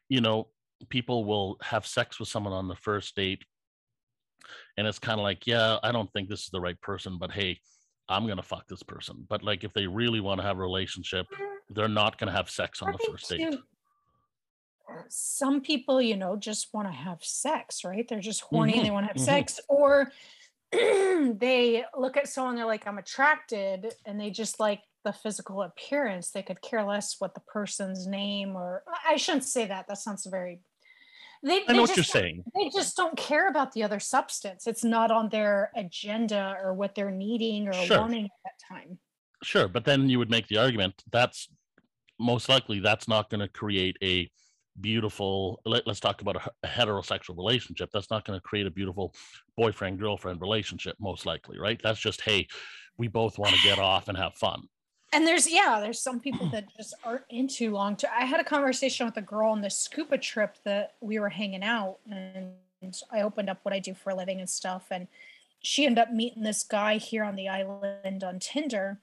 [0.08, 0.48] you know,
[0.88, 3.44] people will have sex with someone on the first date,
[4.76, 7.30] and it's kind of like, yeah, I don't think this is the right person, but
[7.30, 7.58] hey,
[8.08, 9.26] I'm gonna fuck this person.
[9.28, 11.26] But like, if they really want to have a relationship,
[11.70, 13.56] they're not gonna have sex on the first date.
[15.08, 18.06] Some people, you know, just want to have sex, right?
[18.08, 18.82] They're just horny mm-hmm.
[18.84, 19.24] they want to have mm-hmm.
[19.24, 20.10] sex, or
[20.72, 26.30] they look at someone, they're like, I'm attracted, and they just like the physical appearance.
[26.30, 29.86] They could care less what the person's name or I shouldn't say that.
[29.86, 30.60] That sounds very
[31.42, 32.42] they, I know what you're saying.
[32.54, 34.66] They just don't care about the other substance.
[34.66, 38.00] It's not on their agenda or what they're needing or sure.
[38.00, 38.98] wanting at that time.
[39.42, 41.48] Sure, but then you would make the argument that's
[42.18, 44.28] most likely that's not going to create a
[44.80, 47.90] beautiful let, us talk about a, a, heterosexual relationship.
[47.92, 49.14] That's not going to create a beautiful
[49.56, 51.80] boyfriend girlfriend relationship most likely right?
[51.82, 52.46] That's just hey
[52.98, 54.68] we both want to get off and have fun.
[55.12, 56.52] And there's yeah there's some people hmm.
[56.52, 59.70] that just aren't into long term i had a conversation with a girl on the
[59.70, 62.52] scuba trip that we were hanging out and
[63.10, 65.06] i opened up what i do for a living and stuff and
[65.62, 69.00] she ended up meeting this guy here on the island on tinder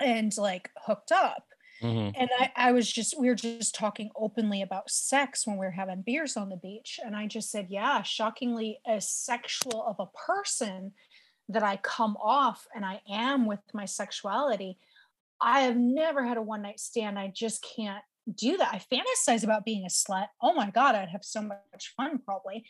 [0.00, 1.48] and like hooked up
[1.84, 2.10] mm-hmm.
[2.20, 5.72] and I, I was just we were just talking openly about sex when we were
[5.72, 10.10] having beers on the beach and i just said yeah shockingly as sexual of a
[10.26, 10.92] person
[11.48, 14.78] that i come off and i am with my sexuality
[15.40, 17.18] I have never had a one night stand.
[17.18, 18.02] I just can't
[18.34, 18.72] do that.
[18.72, 20.28] I fantasize about being a slut.
[20.42, 22.64] Oh my God, I'd have so much fun probably.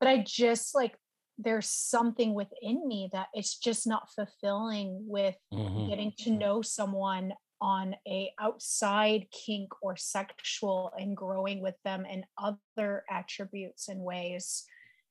[0.00, 0.96] But I just like,
[1.38, 5.88] there's something within me that it's just not fulfilling with Mhm.
[5.88, 12.24] getting to know someone on a outside kink or sexual and growing with them in
[12.38, 14.64] other attributes and ways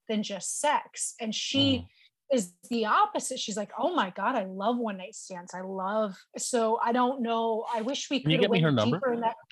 [0.08, 1.16] than just sex.
[1.20, 1.88] And she Mhm.
[2.32, 3.40] is the opposite.
[3.40, 5.54] She's like, oh my God, I love one night stands.
[5.54, 7.66] I love so I don't know.
[7.74, 9.00] I wish we Can you could get me her number?
[9.22, 9.36] that.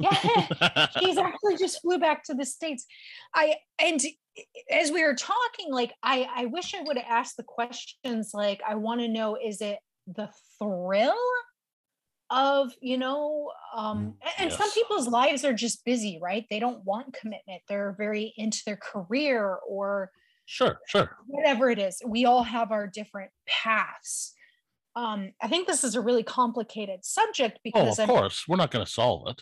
[0.00, 2.86] Yeah, she's actually just flew back to the States.
[3.34, 4.00] I and
[4.70, 8.60] as we were talking, like I I wish I would have asked the questions like
[8.66, 11.16] I want to know is it the thrill
[12.30, 16.84] of you know um Mm, and some people's lives are just busy right they don't
[16.84, 20.10] want commitment they're very into their career or
[20.44, 21.16] sure, sure.
[21.26, 24.34] whatever it is we all have our different paths
[24.96, 28.44] um i think this is a really complicated subject Oh, because of I'm, course.
[28.46, 29.40] We're not going to solve it.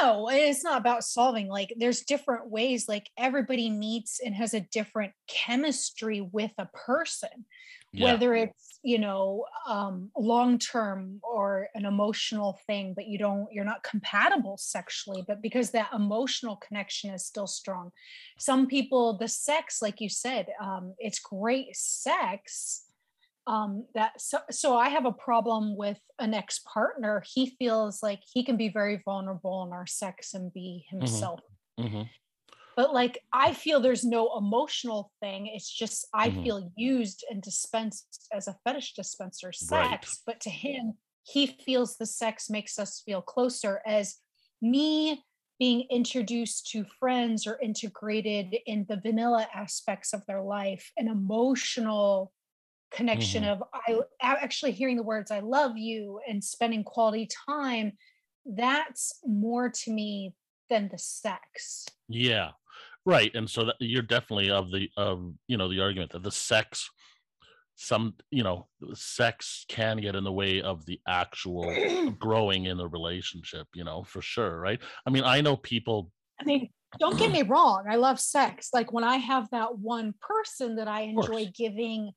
[0.00, 4.60] no it's not about solving like there's different ways like everybody meets and has a
[4.60, 7.44] different chemistry with a person
[7.92, 8.12] Yeah.
[8.12, 13.64] whether it's you know um long term or an emotional thing but you don't you're
[13.64, 17.90] not compatible sexually but because that emotional connection is still strong.
[18.38, 22.84] Some people the sex like you said um it's great sex
[23.46, 27.22] um that so, so i have a problem with an ex-partner.
[27.26, 31.40] He feels like he can be very vulnerable in our sex and be himself.
[31.78, 32.02] Hmm
[32.76, 36.42] but like i feel there's no emotional thing it's just i Mhm.
[36.42, 40.06] feel used and dispensed as a fetish dispenser sex Right.
[40.26, 44.18] but to him he feels the sex makes us feel closer as
[44.60, 45.24] me
[45.58, 52.32] being introduced to friends or integrated in the vanilla aspects of their life an emotional
[52.90, 57.92] connection of i actually hearing the words i love you and spending quality time
[58.44, 60.34] that's more to me
[60.68, 62.52] than the sex Yeah.
[63.04, 63.34] Right.
[63.34, 66.88] And so that you're definitely of the of you know the argument that the sex
[67.76, 71.82] some you know sex can get in the way of the actual
[72.18, 74.80] growing in the relationship, you know, for sure, right?
[75.06, 77.84] I mean, I know people I mean, don't get me wrong.
[77.88, 78.70] I love sex.
[78.72, 82.12] Like when I have that one person that I enjoy giving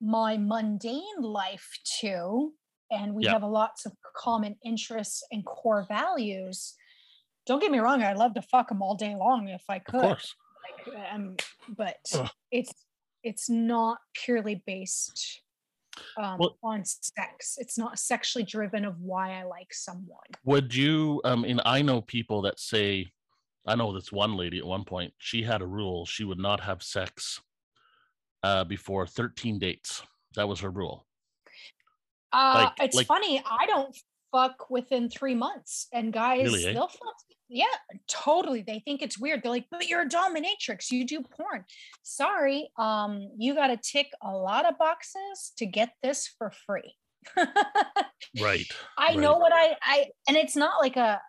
[0.00, 1.68] my mundane life
[2.00, 2.54] to,
[2.90, 3.32] and we Yeah.
[3.32, 6.74] have a lots of common interests and core values.
[7.46, 8.02] Don't get me wrong.
[8.02, 9.96] I love to fuck them all day long if I could.
[9.96, 10.34] of course.
[10.86, 11.36] Like, um,
[11.68, 12.28] but Ugh.
[12.50, 12.72] it's
[13.22, 15.42] it's not purely based
[16.16, 17.56] um, Well- on sex.
[17.58, 20.28] It's not sexually driven of why I like someone.
[20.44, 23.10] Would you um and I know people that say
[23.66, 26.60] I know this one lady at one point, she had a rule she would not
[26.60, 27.40] have sex
[28.42, 30.02] uh before 13 dates.
[30.36, 31.06] That was her rule.
[32.32, 33.42] Uh, Like- it's like- funny.
[33.44, 33.96] I don't
[34.32, 36.72] fuck within three months, and guys, Really, eh?
[36.72, 37.16] they'll fuck.
[37.48, 37.66] Yeah,
[38.06, 38.62] totally.
[38.62, 39.42] They think it's weird.
[39.42, 40.90] They're like, "But you're a dominatrix.
[40.92, 41.64] You do porn."
[42.02, 46.94] Sorry, um, you got to tick a lot of boxes to get this for free.
[48.40, 48.66] Right.
[48.98, 51.20] I know what I I and it's not like a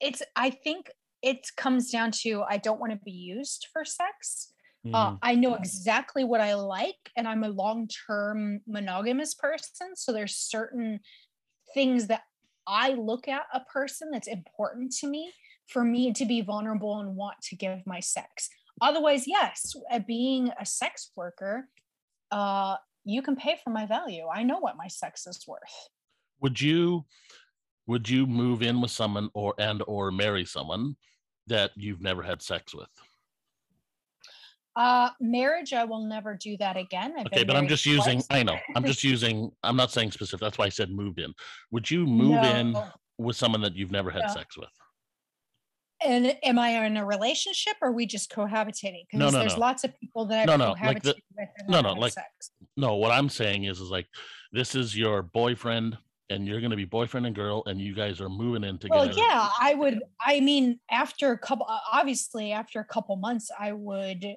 [0.00, 0.90] it's I think
[1.22, 4.52] it comes down to I don't want to be used for sex.
[4.94, 5.18] Uh, Mhm.
[5.22, 9.96] I know exactly what I like, and I'm a long-term monogamous person.
[9.96, 11.00] So there's certain
[11.74, 12.22] things that
[12.66, 15.32] I look at a person that's important to me
[15.66, 18.48] for me to be vulnerable and want to give my sex.
[18.80, 21.68] Otherwise, yes, uh, being a sex worker,
[22.30, 24.26] uh, you can pay for my value.
[24.32, 25.88] I know what my sex is worth.
[26.40, 27.04] would you
[27.86, 30.94] would you move in with someone or and or marry someone
[31.46, 32.90] that you've never had sex with
[34.78, 37.12] Uh, marriage, I will never do that again.
[37.18, 40.38] I've okay but i'm just using i know i'm just using i'm not saying specific
[40.40, 41.34] that's why i said moved in
[41.72, 42.76] would you move in
[43.18, 44.34] with someone that you've never had No.
[44.34, 44.68] sex with
[46.04, 49.04] And am I in a relationship or are we just cohabitating?
[49.10, 49.60] Because No, no, there's no.
[49.68, 52.52] lots of people that I've No, no, like the- with no, no, like- sex.
[52.76, 54.06] no what i'm saying is is like
[54.52, 55.98] this is your boyfriend
[56.30, 59.06] and you're going to be boyfriend and girl and you guys are moving in together
[59.08, 60.02] Well, yeah, I would.
[60.20, 64.36] I mean, after a couple, obviously, after a couple months, I would,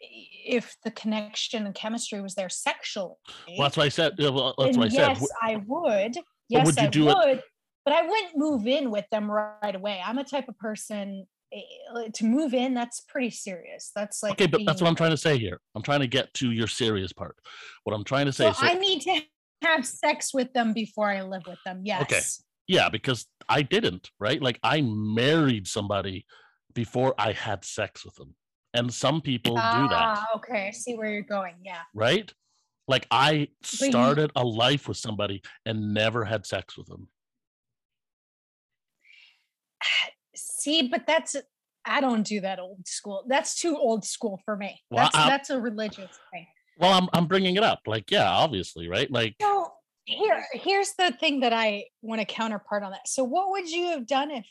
[0.00, 3.14] if the connection and chemistry was there sexually.
[3.48, 6.16] well, that's what i said well, that's why i said yes, I would.
[6.48, 7.42] Yes, would I do it- would.
[7.84, 10.02] But I wouldn't move in with them right away.
[10.04, 12.74] I'm a type of person eh, to move in.
[12.74, 13.90] That's pretty serious.
[13.96, 16.32] That's like okay but that's what i'm trying to say here i'm trying to get
[16.34, 17.36] to your serious part
[17.84, 19.20] what i'm trying to say Well, so I need to
[19.62, 21.82] have sex with them before I live with them.
[21.84, 22.02] Yes.
[22.02, 22.20] Okay.
[22.66, 26.24] Yeah because i didn't right like i married somebody
[26.72, 28.34] before i had sex with them
[28.74, 30.68] and some people do that Ah, okay.
[30.68, 31.54] I see where you're going.
[31.64, 31.82] Yeah.
[31.94, 32.32] right
[32.88, 37.08] like i started a life with somebody and never had sex with them
[40.34, 41.36] see, but that's
[41.84, 43.24] I don't do that old school.
[43.26, 44.80] That's too old school for me.
[44.90, 46.46] Well, That's I- that's a religious thing.
[46.78, 47.80] Well, I'm I'm bringing it up.
[47.86, 49.10] Like, yeah, obviously, right?
[49.10, 49.72] Like, So
[50.04, 53.06] here, here's the thing that I want to counterpart on that.
[53.06, 54.46] So, what would you have done if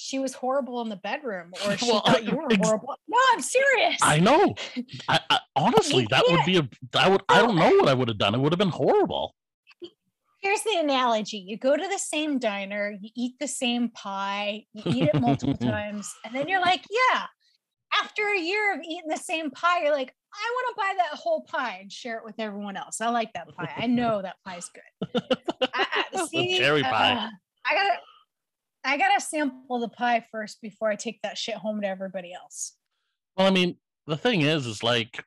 [0.00, 2.96] she was horrible in the bedroom, or she Well, thought you were ex- horrible?
[3.06, 3.98] No, I'm serious.
[4.02, 4.54] I know.
[5.08, 6.68] I, I honestly, that would be a.
[6.94, 7.22] I would.
[7.28, 8.34] I don't know what I would have done.
[8.34, 9.34] It would have been horrible.
[10.40, 14.82] Here's the analogy: you go to the same diner, you eat the same pie, you
[14.86, 17.24] eat it multiple times, and then you're like, yeah.
[17.92, 21.18] After a year of eating the same pie, you're like, I want to buy that
[21.18, 23.00] whole pie and share it with everyone else.
[23.00, 23.72] I like that pie.
[23.76, 25.20] I know that pie's good.
[25.20, 27.14] Uh, uh, I, I, see, cherry uh, pie.
[27.14, 27.28] uh,
[27.66, 27.98] I gotta,
[28.84, 32.76] I gotta sample the pie first before I take that shit home to everybody else.
[33.36, 33.76] Well, I mean,
[34.06, 35.24] the thing is, is like,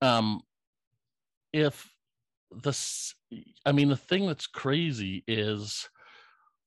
[0.00, 0.40] um,
[1.52, 1.90] if
[2.50, 3.14] this,
[3.64, 5.88] I mean, the thing that's crazy is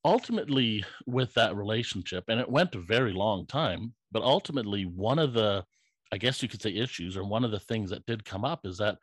[0.04, 5.34] ultimately with that relationship, and it went a very long time, but ultimately, one of
[5.34, 5.64] the,
[6.12, 8.66] I guess you could say, issues, or one of the things that did come up
[8.66, 8.98] is that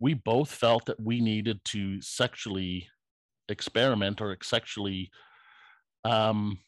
[0.00, 2.88] we both felt that we needed to sexually
[3.48, 5.10] experiment or sexually,
[6.04, 6.58] um,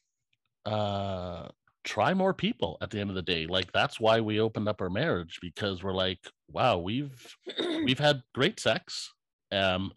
[0.70, 1.48] uh,
[1.84, 3.46] try more people at the end of the day.
[3.46, 6.20] Like that's why we opened up our marriage because we're like
[6.52, 7.36] wow we've
[7.84, 9.12] we've had great sex
[9.52, 9.92] um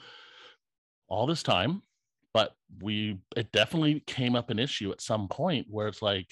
[1.07, 1.82] all this time
[2.34, 6.28] but we it definitely came up an issue at some point where it's like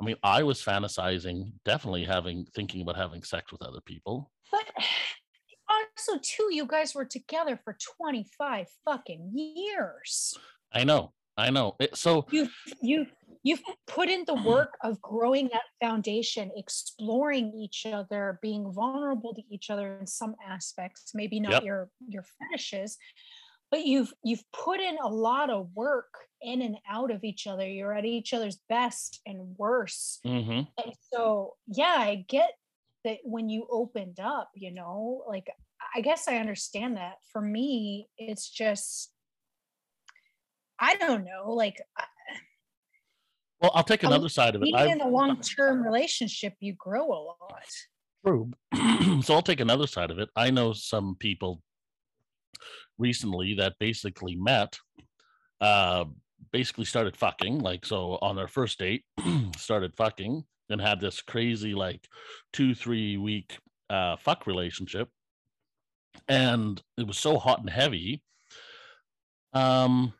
[0.00, 4.30] i mean i was fantasizing definitely having thinking about having sex with other people.
[4.50, 4.64] But
[5.68, 10.36] also, too, you guys were together for 25 fucking years.
[10.72, 11.76] i know i know.
[11.78, 13.12] It, so You've you've
[13.48, 19.42] you've put in the work of growing that foundation, exploring each other, being vulnerable to
[19.50, 21.62] each other in some aspects, maybe not Yep.
[21.62, 22.98] your your fetishes,
[23.70, 27.66] but you've you've put in a lot of work in and out of each other.
[27.66, 30.22] You're at each other's best and worst.
[30.24, 30.68] mhm.
[30.82, 32.50] And so, yeah, I get
[33.04, 35.48] that when you opened up, you know, like
[35.94, 37.16] I guess I understand that.
[37.32, 39.12] For me, it's just,
[40.78, 41.80] I don't know, like
[43.60, 46.74] well i'll take another side of it being I've- in a long term relationship, you
[46.74, 47.64] grow a lot.
[48.26, 48.50] True.
[49.22, 50.28] so I'll take another side of it.
[50.34, 51.62] I know some people
[52.98, 54.76] recently that basically met,
[55.60, 56.04] uh,
[56.52, 59.04] basically started fucking, like so on their first date,
[59.56, 62.06] started fucking and had this crazy like
[62.52, 65.08] two, three week uh fuck relationship.
[66.28, 68.22] And it was so hot and heavy.
[69.54, 70.12] Um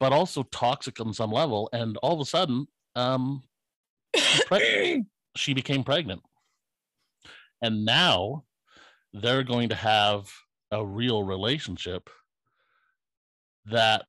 [0.00, 1.68] but also toxic on some level.
[1.72, 3.42] And all of a sudden, um
[4.46, 5.04] pre-
[5.36, 6.22] she became pregnant.
[7.62, 8.44] And now
[9.12, 10.30] they're going to have
[10.70, 12.10] a real relationship
[13.66, 14.06] that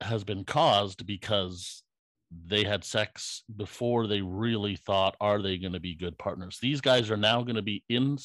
[0.00, 1.82] has been caused because
[2.30, 6.80] they had sex before they really thought are they going to be good partners these
[6.80, 8.18] guys are now going to be in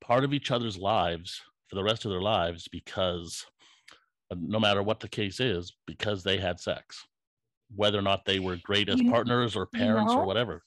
[0.00, 3.44] part of each other's lives for the rest of their lives because
[4.36, 7.06] no matter what the case is because they had sex
[7.74, 10.64] whether or not they were great as You partners or parents or whatever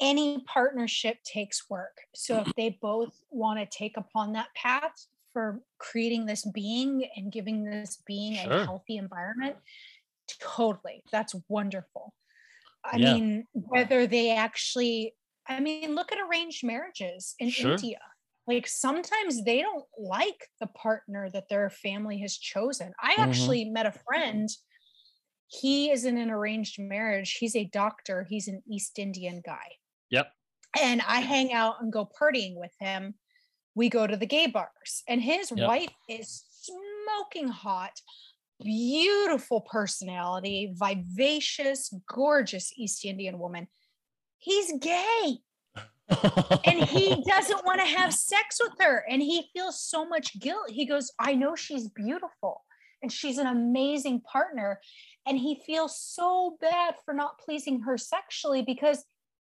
[0.00, 1.98] Any partnership takes work.
[2.14, 7.30] So if they both want to take upon that path for creating this being and
[7.30, 8.50] giving this being Sure.
[8.62, 9.58] a healthy environment,
[10.40, 11.04] totally.
[11.12, 12.14] That's wonderful.
[12.84, 12.98] I Yeah.
[12.98, 15.16] mean, whether they actually,
[15.48, 17.72] I mean, look at arranged marriages in Sure.
[17.72, 18.00] India.
[18.50, 22.92] Like sometimes they don't like the partner that their family has chosen.
[23.02, 23.22] I Mhm.
[23.22, 24.48] actually met a friend.
[25.48, 27.34] He is in an arranged marriage.
[27.38, 28.24] He's a doctor.
[28.28, 29.76] He's an East Indian guy.
[30.10, 30.34] yep
[30.78, 33.14] And I hang out and go partying with him.
[33.74, 35.68] We go to the gay bars, and his Yep.
[35.68, 38.00] wife is smoking hot,
[38.62, 43.68] beautiful personality, vivacious, gorgeous East Indian woman.
[44.38, 45.38] He's gay
[46.64, 50.70] and he doesn't want to have sex with her and he feels so much guilt.
[50.70, 52.62] He goes i know she's beautiful
[53.02, 54.80] and she's an amazing partner
[55.26, 59.04] and he feels so bad for not pleasing her sexually because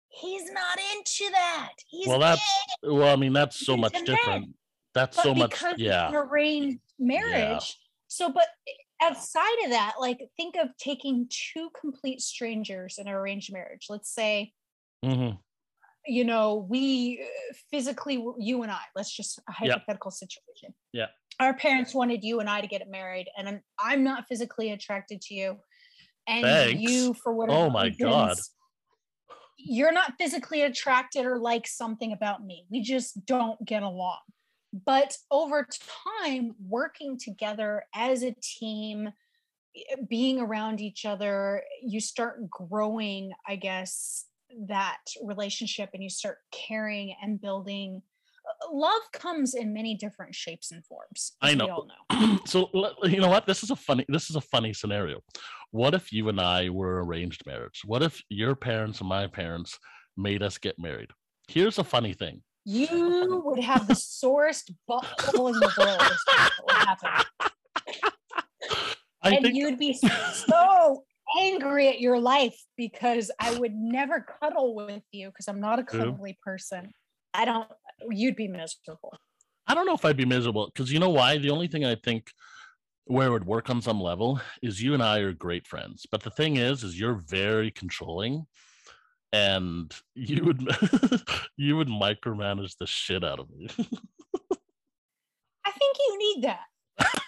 [0.08, 1.72] he's not into that.
[1.88, 2.42] He's well that's
[2.82, 4.04] well i mean that's so much men.
[4.04, 4.54] different.
[4.92, 6.08] That's but so much yeah.
[6.08, 7.78] an arranged marriage
[8.08, 8.48] so but
[9.00, 13.86] outside of that like think of taking two complete strangers in an arranged marriage.
[13.88, 14.52] Let's say
[15.04, 15.38] Mhm.
[16.06, 20.74] You know, we uh, physically, you and I, let's just a hypothetical situation.
[20.92, 21.06] Yeah.
[21.38, 25.20] Our parents wanted you and I to get married, and I'm, I'm not physically attracted
[25.22, 25.56] to you.
[26.26, 26.80] And Thanks.
[26.80, 28.36] you, for whatever Oh my God.
[29.56, 32.64] You're not physically attracted or like something about me.
[32.70, 34.18] We just don't get along.
[34.72, 35.66] But over
[36.24, 39.10] time, working together as a team,
[40.08, 44.24] being around each other, you start growing, I guess,
[44.68, 48.02] that relationship and you start caring and building
[48.48, 51.64] uh, love comes in many different shapes and forms I know.
[51.66, 52.68] we all know so
[53.04, 53.46] you know what?
[53.46, 54.04] This is a funny.
[54.08, 55.20] This is a funny scenario.
[55.70, 57.82] What if you and I were arranged marriage?
[57.84, 59.78] What if your parents and my parents
[60.16, 61.10] made us get married?
[61.48, 62.42] Here's a funny thing.
[62.64, 66.02] you would have the sorest butthole in the world
[66.66, 67.26] would happen.
[69.22, 69.92] I and you'd be
[70.32, 71.04] so
[71.38, 75.84] angry at your life because I would never cuddle with you because I'm not a
[75.84, 76.92] cuddly person.
[77.34, 77.68] I don't
[78.10, 79.14] you'd be miserable.
[79.66, 81.38] I don't know if I'd be miserable because you know why?
[81.38, 82.30] The only thing I think
[83.04, 86.06] where it would work on some level is you and I are great friends.
[86.10, 88.46] But the thing is, is you're very controlling
[89.32, 90.60] and you would
[91.56, 93.68] you would micromanage the shit out of me.
[95.64, 96.60] I think you need that.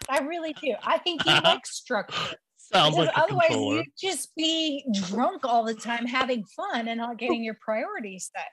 [0.09, 0.75] I really do.
[0.83, 2.37] I think you like structure.
[2.73, 7.19] Sounds Because like otherwise you'd just be drunk all the time having fun and not
[7.19, 8.49] getting your priorities set.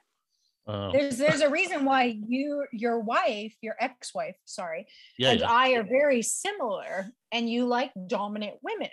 [0.68, 5.50] Uh, There's there's a reason why you your wife, your ex-wife, sorry, yeah, and yeah,
[5.50, 8.92] I are very similar and you like dominant women.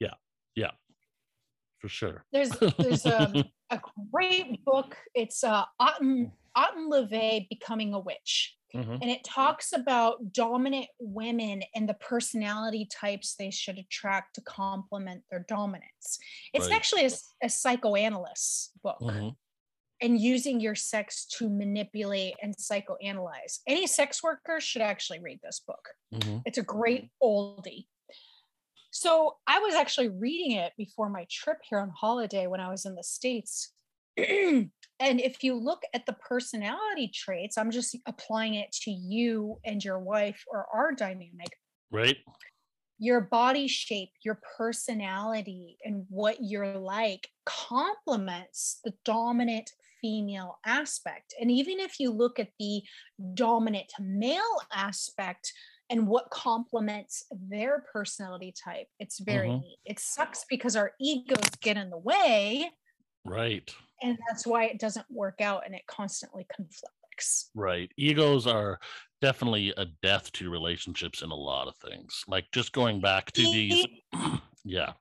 [0.00, 0.14] Yeah,
[0.56, 0.72] yeah,
[1.78, 2.24] for sure.
[2.32, 3.80] There's there's um, a
[4.12, 4.96] great book.
[5.14, 8.56] It's uh Otten Anton LaVey Becoming a Witch.
[8.76, 8.98] Mhm.
[9.02, 15.24] And it talks about dominant women and the personality types they should attract to complement
[15.30, 16.18] their dominance.
[16.52, 16.76] It's Right.
[16.76, 17.10] actually
[17.42, 19.36] a psychoanalyst book Mhm.
[20.00, 23.60] and using your sex to manipulate and psychoanalyze.
[23.66, 25.88] Any sex worker should actually read this book.
[26.12, 26.42] Mhm.
[26.44, 27.88] It's a great oldie.
[28.90, 32.86] So I was actually reading it before my trip here on holiday when I was
[32.86, 33.72] in the States.
[34.16, 34.70] and
[35.00, 39.98] if you look at the personality traits, I'm just applying it to you and your
[39.98, 41.58] wife or our dynamic.
[41.90, 42.16] Right?
[42.98, 49.70] Your body shape, your personality, and what you're like complements the dominant
[50.00, 51.34] female aspect.
[51.38, 52.82] And even if you look at the
[53.34, 55.52] dominant male aspect,
[55.88, 58.88] and what complements their personality type.
[58.98, 59.60] It's very Mhm.
[59.60, 59.78] neat.
[59.84, 62.72] It sucks because our egos get in the way,
[63.24, 63.74] Right.
[64.02, 67.50] And that's why it doesn't work out and it constantly conflicts.
[67.54, 67.90] Right.
[67.96, 68.78] Egos are
[69.22, 72.24] definitely a death to relationships in a lot of things.
[72.28, 73.86] Like just going back to these.
[74.68, 74.94] Yeah.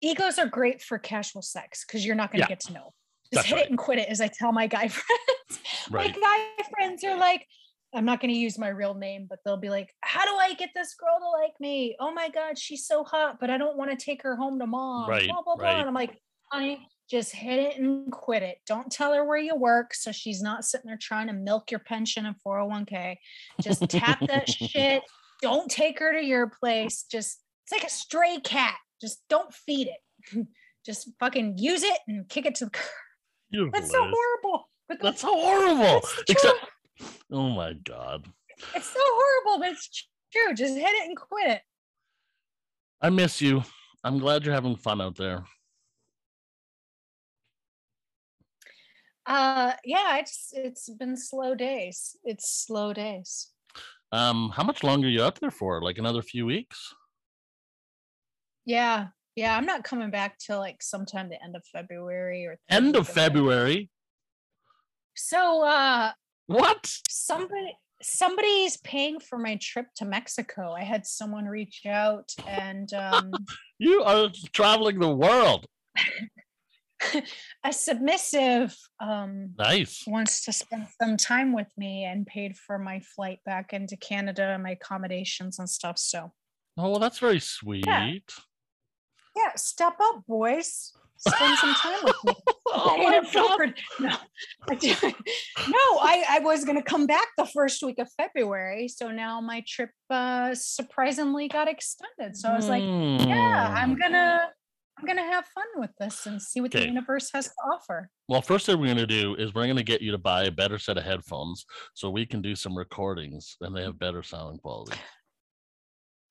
[0.00, 2.48] Egos are great for casual sex because you're not going to Yeah.
[2.48, 2.94] get to know.
[3.32, 3.64] Just That's hit right.
[3.64, 5.60] it and quit it, as I tell my guy friends.
[5.90, 6.16] Right.
[6.18, 7.46] My guy friends are like,
[7.94, 10.54] I'm not going to use my real name, but they'll be like, How do I
[10.54, 11.94] get this girl to like me?
[12.00, 14.66] Oh my God, she's so hot, but I don't want to take her home to
[14.66, 15.10] mom.
[15.10, 15.64] Right, Blah, blah, blah.
[15.66, 15.78] right.
[15.78, 16.18] And I'm like,
[16.50, 18.58] Honey, just hit it and quit it.
[18.66, 21.80] Don't tell her where you work so she's not sitting there trying to milk your
[21.80, 23.16] pension and 401k.
[23.62, 25.02] Just tap that shit.
[25.42, 27.04] Don't take her to your place.
[27.10, 28.74] Just, it's like a stray cat.
[29.00, 30.46] Just don't feed it.
[30.84, 32.84] Just fucking use it and kick it to the curb.
[33.50, 34.68] You're That's so horrible.
[34.88, 36.00] But That's horrible.
[36.00, 36.58] that's Except,
[37.30, 38.26] oh my God.
[38.74, 40.54] It's so horrible, but it's true.
[40.54, 41.62] Just hit it and quit it.
[43.00, 43.62] I miss you.
[44.02, 45.44] I'm glad you're having fun out there.
[49.28, 52.16] Uh yeah, it's it's been slow days.
[52.24, 53.48] It's slow days.
[54.10, 55.82] Um, how much longer are you up there for?
[55.82, 56.94] Like another few weeks?
[58.64, 59.08] Yeah.
[59.36, 63.06] Yeah, I'm not coming back till like sometime the end of February or End of
[63.06, 63.90] February.
[65.14, 66.12] So uh
[66.46, 66.90] What?
[67.10, 70.72] somebody somebody's paying for my trip to Mexico.
[70.72, 73.32] I had someone reach out and um
[73.78, 75.66] You are traveling the world.
[77.64, 80.04] a submissive um Nice.
[80.06, 84.48] wants to spend some time with me and paid for my flight back into Canada,
[84.48, 85.98] and my accommodations and stuff.
[85.98, 86.32] So
[86.76, 88.22] Oh, well, that's very sweet.
[89.36, 90.92] yeah, step up, boys.
[91.16, 92.36] Spend some time with me.
[92.68, 93.74] oh I my God.
[93.98, 94.16] No,
[94.70, 95.14] I
[95.66, 98.86] no, I, I was gonna come back the first week of February.
[98.86, 102.36] So now my trip uh surprisingly got extended.
[102.36, 104.00] So I was like, yeah, I'm Hmm.
[104.00, 104.50] gonna
[104.98, 108.10] I'm gonna have fun with this and see what the universe has to offer.
[108.28, 110.44] Well, first thing we're going to do is we're going to get you to buy
[110.44, 114.22] a better set of headphones so we can do some recordings and they have better
[114.22, 114.98] sound quality.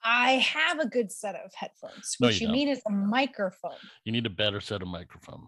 [0.04, 2.16] I have a good set of headphones.
[2.20, 3.72] No, What you you, need is a microphone.
[4.06, 5.48] You need a better set of microphone.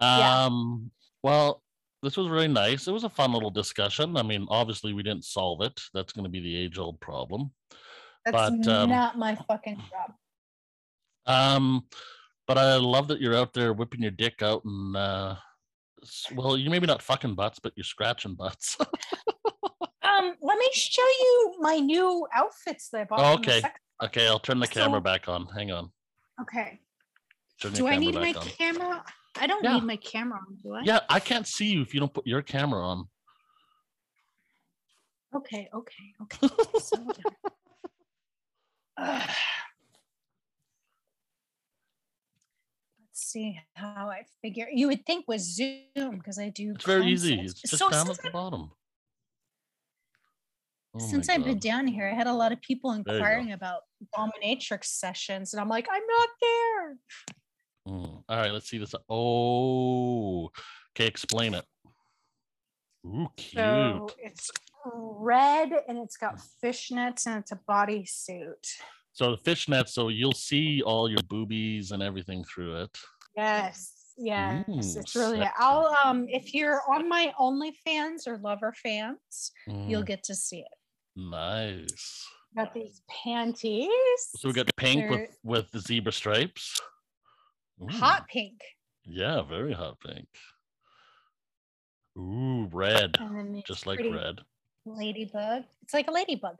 [0.00, 0.44] Yeah.
[0.44, 0.90] Um,
[1.22, 1.62] well,
[2.02, 2.88] this was really nice.
[2.88, 4.16] It was a fun little discussion.
[4.16, 5.78] I mean, obviously we didn't solve it.
[5.92, 7.50] That's going to be the age old problem.
[8.24, 10.14] That's But, um, not my fucking job.
[11.26, 11.84] Um,
[12.46, 15.34] but I love that you're out there whipping your dick out and uh
[16.34, 18.76] well, you maybe not fucking butts, but you're scratching butts.
[20.18, 23.20] Um, let me show you my new outfits that I bought.
[23.20, 23.60] Oh, okay.
[24.02, 25.46] Okay, I'll turn the camera So- back on.
[25.46, 25.90] Hang on.
[26.40, 26.80] Okay.
[27.60, 28.46] Do I need my on.
[28.46, 29.04] camera?
[29.38, 29.74] I don't Yeah.
[29.74, 30.82] need my camera on, do I?
[30.84, 33.08] Yeah, I can't see you if you don't put your camera on.
[35.34, 36.48] Okay, okay, okay.
[36.78, 37.34] Settle down.
[38.98, 39.30] Ugh.
[43.00, 44.66] Let's see how I figure.
[44.72, 45.82] You would think with Zoom
[46.12, 46.72] because I do.
[46.74, 47.38] It's very easy.
[47.40, 48.70] It's just So down at the bottom.
[50.94, 53.82] Oh since I've been down here, I had a lot of people inquiring about
[54.16, 56.96] dominatrix sessions, and I'm like, I'm not there.
[57.88, 58.22] Mm.
[58.28, 58.94] All right, let's see this.
[59.08, 60.50] Oh,
[60.94, 61.06] okay.
[61.06, 61.64] Explain it.
[63.06, 63.62] Ooh, cute.
[63.62, 64.50] So it's
[64.84, 68.66] red and it's got fishnets and it's a bodysuit.
[69.12, 72.98] So the fishnet, so you'll see all your boobies and everything through it.
[73.36, 73.92] Yes.
[74.16, 74.64] Yes.
[74.68, 75.52] Ooh, it's really sexy.
[75.58, 80.60] I'll um if you're on my OnlyFans or Lover fans, you'll Mm, get to see
[80.60, 80.74] it.
[81.14, 82.26] nice.
[82.56, 83.88] Got these panties.
[84.36, 86.80] So we got pink They're with with the zebra stripes.
[87.82, 88.62] Ooh, hot pink.
[89.04, 90.28] Yeah, very hot pink.
[92.18, 94.40] Ooh, red, And then these just like red.
[94.86, 95.64] ladybug.
[95.82, 96.56] It's like a ladybug.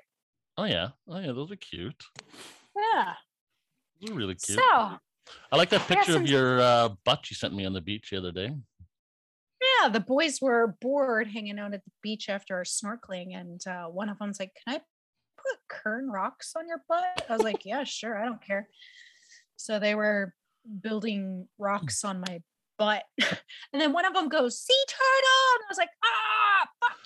[0.58, 2.04] Oh yeah, oh yeah, those are cute.
[2.76, 3.14] Yeah.
[4.00, 4.60] Those are really cute.
[4.60, 4.98] So
[5.50, 8.18] I like that picture of your uh, butt you sent me on the beach the
[8.18, 8.52] other day.
[9.82, 13.86] yeah, the boys were bored hanging out at the beach after our snorkeling, and uh,
[13.86, 14.78] one of them's like, "Can I
[15.36, 18.68] put cairn rocks on your butt?" I was like, "Yeah, sure, I don't care."
[19.56, 20.34] So they were
[20.82, 22.42] building rocks on my
[22.78, 23.04] butt,
[23.72, 26.98] and then one of them goes, "Sea turtle," and I was like, "Ah, fuck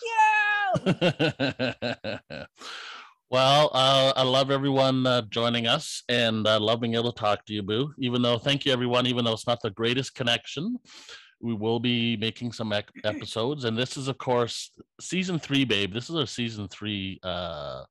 [2.31, 2.47] you!"
[3.31, 7.47] well, uh, I love everyone uh, joining us and uh, love being able to talk
[7.47, 7.95] to you, Boo.
[7.99, 9.07] Even though, thank you, everyone.
[9.07, 10.77] Even though it's not the greatest connection,
[11.41, 13.65] we will be making some ec- episodes.
[13.65, 15.95] And this is, of course, season three, babe.
[15.95, 17.21] This is our season three.
[17.23, 17.85] Uh,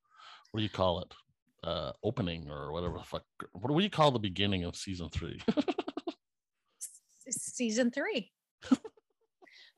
[0.52, 1.14] what do you call it?
[1.64, 3.24] Uh, opening or whatever the fuck.
[3.54, 5.40] What do you call the beginning of season three?
[7.30, 8.32] season three.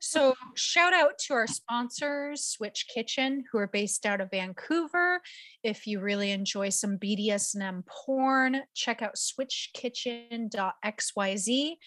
[0.01, 5.21] so, shout out to our sponsors, Switch Kitchen, who are based out of Vancouver.
[5.63, 11.77] If you really enjoy some BDSM porn, check out switchkitchen.xyz.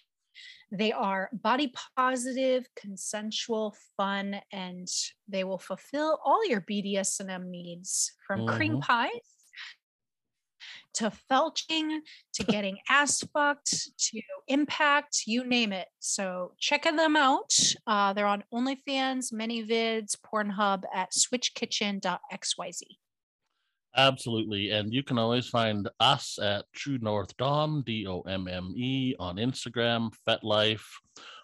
[0.71, 4.87] They are body positive, consensual, fun, and
[5.29, 8.81] they will fulfill all your BDSM needs from cream Mhm.
[8.81, 9.34] pies
[10.95, 11.99] to felching
[12.35, 15.89] to getting ass fucked to impact, you name it.
[15.99, 17.53] So check them out.
[17.87, 22.83] Uh, they're on OnlyFans, ManyVids, Pornhub at switchkitchen.xyz.
[23.97, 24.71] Absolutely.
[24.71, 29.15] And you can always find us at True North Domme, D O M M E,
[29.21, 30.85] on Instagram, FetLife,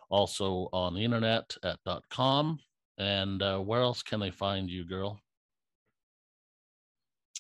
[0.09, 1.78] also on the internet at
[2.11, 2.59] .com.
[2.98, 5.20] And uh, where else can they find you, girl?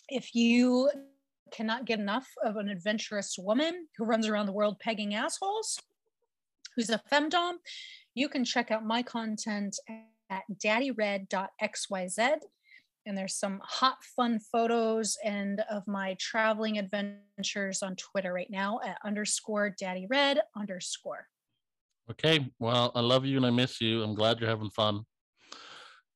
[0.08, 0.90] If you
[1.50, 5.78] cannot get enough of an adventurous woman who runs around the world pegging assholes,
[6.74, 7.54] who's a femdom,
[8.14, 9.78] you can check out my content
[10.30, 12.38] at daddyred.xyz.
[13.06, 18.80] And there's some hot, fun photos and of my traveling adventures on Twitter right now
[18.84, 21.26] at underscore daddyred underscore.
[22.10, 22.50] Okay.
[22.58, 24.02] Well, I love you and I miss you.
[24.02, 25.02] I'm glad you're having fun.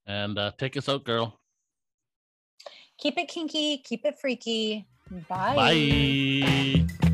[0.07, 1.41] And uh, take us out, girl.
[2.99, 4.87] Keep it kinky, keep it freaky.
[5.29, 5.55] Bye.
[5.57, 7.11] Bye.